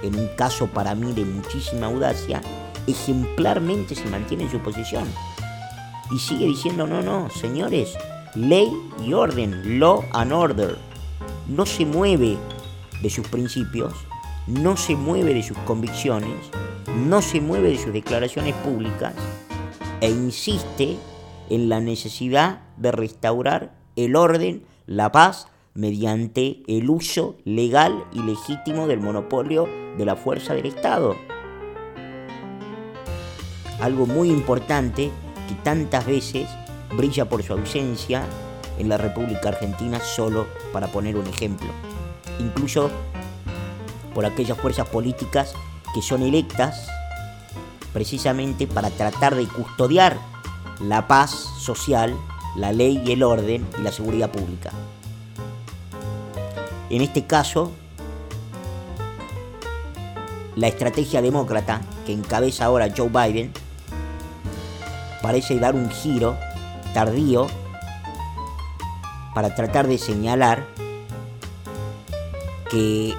en 0.03 0.15
un 0.15 0.29
caso 0.37 0.67
para 0.69 0.95
mí 0.95 1.13
de 1.13 1.25
muchísima 1.25 1.87
audacia, 1.87 2.41
ejemplarmente 2.87 3.95
se 3.95 4.07
mantiene 4.07 4.45
en 4.45 4.51
su 4.51 4.59
posición 4.61 5.07
y 6.13 6.19
sigue 6.19 6.47
diciendo, 6.47 6.87
no, 6.87 7.03
no, 7.03 7.31
señores, 7.31 7.97
ley 8.35 8.71
y 9.05 9.15
orden, 9.15 9.81
law 9.81 10.05
and 10.13 10.33
order. 10.33 10.77
No 11.49 11.67
se 11.67 11.87
mueve 11.87 12.37
de 13.03 13.11
sus 13.11 13.27
principios, 13.29 13.95
no 14.47 14.77
se 14.77 14.95
mueve 14.95 15.35
de 15.35 15.43
sus 15.43 15.57
convicciones, 15.59 16.37
no 17.07 17.23
se 17.23 17.41
mueve 17.41 17.71
de 17.71 17.79
sus 17.79 17.93
declaraciones 17.93 18.55
públicas 18.57 19.15
e 20.01 20.11
insiste 20.11 20.99
en 21.49 21.69
la 21.69 21.81
necesidad 21.81 22.61
de 22.77 22.93
restaurar 22.93 23.73
el 23.97 24.17
orden, 24.17 24.65
la 24.87 25.13
paz, 25.13 25.49
mediante 25.75 26.63
el 26.69 26.91
uso 26.91 27.37
legal 27.45 28.05
y 28.13 28.23
legítimo 28.23 28.87
del 28.87 29.01
monopolio 29.01 29.67
de 29.97 30.05
la 30.05 30.17
fuerza 30.17 30.55
del 30.55 30.67
Estado. 30.67 31.17
Algo 33.81 34.07
muy 34.07 34.29
importante 34.29 35.11
tantas 35.55 36.07
veces 36.07 36.49
brilla 36.97 37.29
por 37.29 37.43
su 37.43 37.53
ausencia 37.53 38.25
en 38.79 38.89
la 38.89 38.99
República 38.99 39.51
Argentina, 39.51 40.01
solo 40.01 40.47
para 40.73 40.89
poner 40.89 41.17
un 41.17 41.27
ejemplo. 41.27 41.69
Incluso 42.39 42.91
por 44.15 44.27
aquellas 44.27 44.59
fuerzas 44.59 44.89
políticas 44.89 45.55
que 45.95 46.03
son 46.03 46.23
electas 46.23 46.89
precisamente 47.93 48.67
para 48.67 48.91
tratar 48.91 49.35
de 49.35 49.47
custodiar 49.47 50.17
la 50.81 51.07
paz 51.07 51.31
social, 51.59 52.17
la 52.57 52.73
ley 52.73 53.03
y 53.05 53.13
el 53.13 53.23
orden 53.23 53.67
y 53.79 53.83
la 53.83 53.93
seguridad 53.93 54.31
pública. 54.31 54.71
En 56.91 57.03
este 57.03 57.25
caso, 57.25 57.71
la 60.57 60.69
estrategia 60.69 61.23
demócrata 61.23 61.81
que 62.05 62.13
encabeza 62.13 62.67
ahora 62.67 62.93
Joe 62.95 63.09
Biden 63.09 63.53
parece 65.23 65.59
dar 65.59 65.75
un 65.75 65.89
giro 65.91 66.37
tardío 66.93 67.47
para 69.35 69.55
tratar 69.55 69.87
de 69.87 69.99
señalar 69.99 70.67
que 72.71 73.15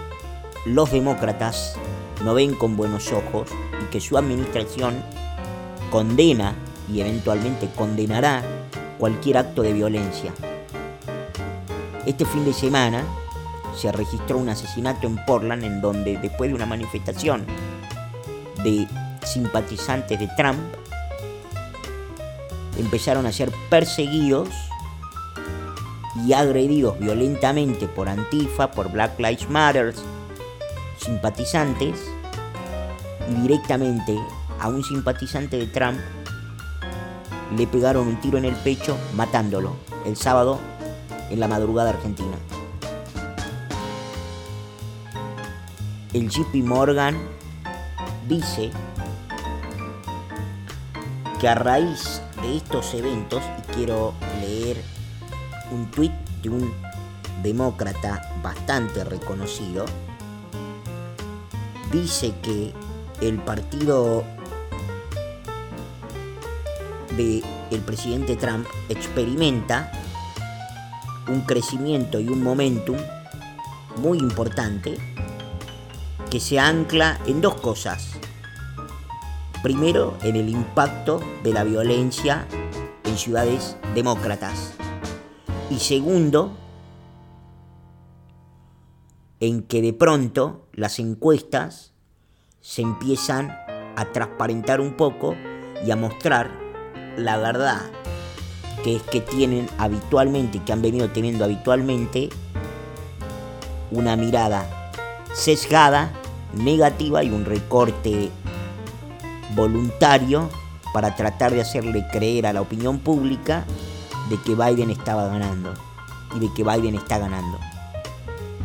los 0.66 0.92
demócratas 0.92 1.76
no 2.24 2.34
ven 2.34 2.54
con 2.56 2.78
buenos 2.78 3.12
ojos 3.12 3.50
y 3.82 3.86
que 3.86 4.00
su 4.00 4.18
administración 4.18 5.02
condena 5.92 6.56
y 6.92 7.02
eventualmente 7.02 7.70
condenará 7.76 8.44
cualquier 8.98 9.38
acto 9.38 9.62
de 9.62 9.74
violencia. 9.74 10.34
Este 12.06 12.26
fin 12.26 12.46
de 12.46 12.54
semana 12.54 13.04
se 13.76 13.92
registró 13.92 14.38
un 14.38 14.50
asesinato 14.50 15.08
en 15.08 15.24
Portland 15.26 15.64
en 15.64 15.82
donde 15.82 16.18
después 16.18 16.50
de 16.50 16.56
una 16.56 16.66
manifestación 16.66 17.46
de 18.64 18.88
simpatizantes 19.26 20.20
de 20.20 20.28
Trump 20.38 20.60
empezaron 22.78 23.26
a 23.26 23.32
ser 23.32 23.52
perseguidos 23.70 24.50
y 26.26 26.34
agredidos 26.34 27.00
violentamente 27.00 27.88
por 27.88 28.10
Antifa, 28.10 28.72
por 28.72 28.92
Black 28.92 29.20
Lives 29.20 29.50
Matter, 29.50 29.94
simpatizantes, 30.98 32.00
y 33.30 33.42
directamente 33.42 34.18
a 34.60 34.68
un 34.68 34.84
simpatizante 34.84 35.58
de 35.58 35.68
Trump 35.68 36.00
le 37.58 37.68
pegaron 37.68 38.08
un 38.08 38.20
tiro 38.20 38.38
en 38.38 38.46
el 38.46 38.56
pecho 38.56 38.98
matándolo 39.16 39.76
el 40.06 40.18
sábado 40.18 40.60
en 41.30 41.40
la 41.40 41.48
madrugada 41.48 41.92
argentina. 41.92 42.38
El 46.14 46.30
JP 46.30 46.56
Morgan 46.64 47.18
dice 48.28 48.72
que 51.40 51.48
a 51.48 51.56
raíz 51.56 52.22
de 52.44 52.58
estos 52.58 52.94
eventos, 52.94 53.42
y 53.58 53.74
quiero 53.74 54.14
leer 54.40 54.78
un 55.72 55.90
tuit 55.90 56.12
de 56.44 56.50
un 56.50 56.74
demócrata 57.42 58.32
bastante 58.44 59.04
reconocido, 59.04 59.86
dice 61.92 62.34
que 62.42 62.74
el 63.22 63.40
partido 63.40 64.24
del 67.18 67.44
el 67.72 67.82
presidente 67.82 68.36
Trump 68.36 68.68
experimenta 68.90 69.92
un 71.28 71.42
crecimiento 71.42 72.20
y 72.20 72.28
un 72.28 72.44
momentum 72.44 72.98
muy 73.98 74.20
importante 74.20 74.98
que 76.30 76.40
se 76.40 76.60
ancla 76.60 77.20
en 77.26 77.42
dos 77.42 77.56
cosas. 77.56 78.13
Primero, 79.64 80.18
en 80.24 80.36
el 80.36 80.50
impacto 80.50 81.22
de 81.42 81.54
la 81.54 81.64
violencia 81.64 82.46
en 83.06 83.18
ciudades 83.18 83.78
demócratas. 83.96 84.74
Y 85.70 85.80
segundo, 85.80 86.52
en 89.40 89.64
que 89.64 89.82
de 89.82 89.94
pronto 89.94 90.68
las 90.74 91.00
encuestas 91.00 91.94
se 92.60 92.82
empiezan 92.82 93.52
a 93.96 94.12
transparentar 94.12 94.82
un 94.82 94.98
poco 94.98 95.34
y 95.86 95.92
a 95.92 95.96
mostrar 95.96 96.52
la 97.16 97.38
verdad 97.38 97.90
que 98.84 98.98
es 98.98 99.04
que 99.04 99.22
tienen 99.22 99.70
habitualmente, 99.78 100.60
que 100.60 100.74
han 100.74 100.82
venido 100.82 101.10
teniendo 101.12 101.46
habitualmente, 101.46 102.28
una 103.92 104.18
mirada 104.18 104.92
sesgada, 105.34 106.12
negativa 106.54 107.24
y 107.24 107.30
un 107.30 107.46
recorte 107.46 108.30
voluntario 109.56 110.50
para 110.94 111.16
tratar 111.16 111.52
de 111.52 111.62
hacerle 111.62 112.06
creer 112.12 112.46
a 112.46 112.54
la 112.54 112.62
opinión 112.62 113.00
pública 113.00 113.66
de 114.30 114.38
que 114.42 114.56
Biden 114.56 114.90
estaba 114.90 115.28
ganando 115.28 115.74
y 116.36 116.40
de 116.40 116.54
que 116.54 116.64
Biden 116.64 116.96
está 116.96 117.18
ganando. 117.18 117.60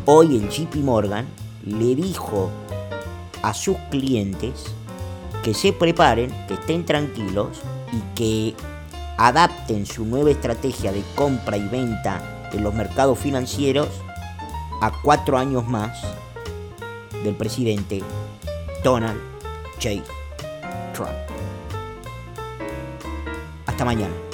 Hoy 0.05 0.37
el 0.37 0.49
JP 0.49 0.75
Morgan 0.77 1.27
le 1.65 1.95
dijo 1.95 2.49
a 3.41 3.53
sus 3.53 3.77
clientes 3.89 4.65
que 5.43 5.53
se 5.53 5.73
preparen, 5.73 6.31
que 6.47 6.55
estén 6.55 6.85
tranquilos 6.85 7.61
y 7.91 8.15
que 8.15 8.55
adapten 9.17 9.85
su 9.85 10.05
nueva 10.05 10.31
estrategia 10.31 10.91
de 10.91 11.03
compra 11.15 11.57
y 11.57 11.67
venta 11.67 12.49
en 12.53 12.63
los 12.63 12.73
mercados 12.73 13.19
financieros 13.19 13.87
a 14.81 14.91
cuatro 15.03 15.37
años 15.37 15.67
más 15.67 15.99
del 17.23 17.35
presidente 17.35 18.01
Donald 18.83 19.19
J. 19.81 20.18
Hasta 23.65 23.85
mañana. 23.85 24.28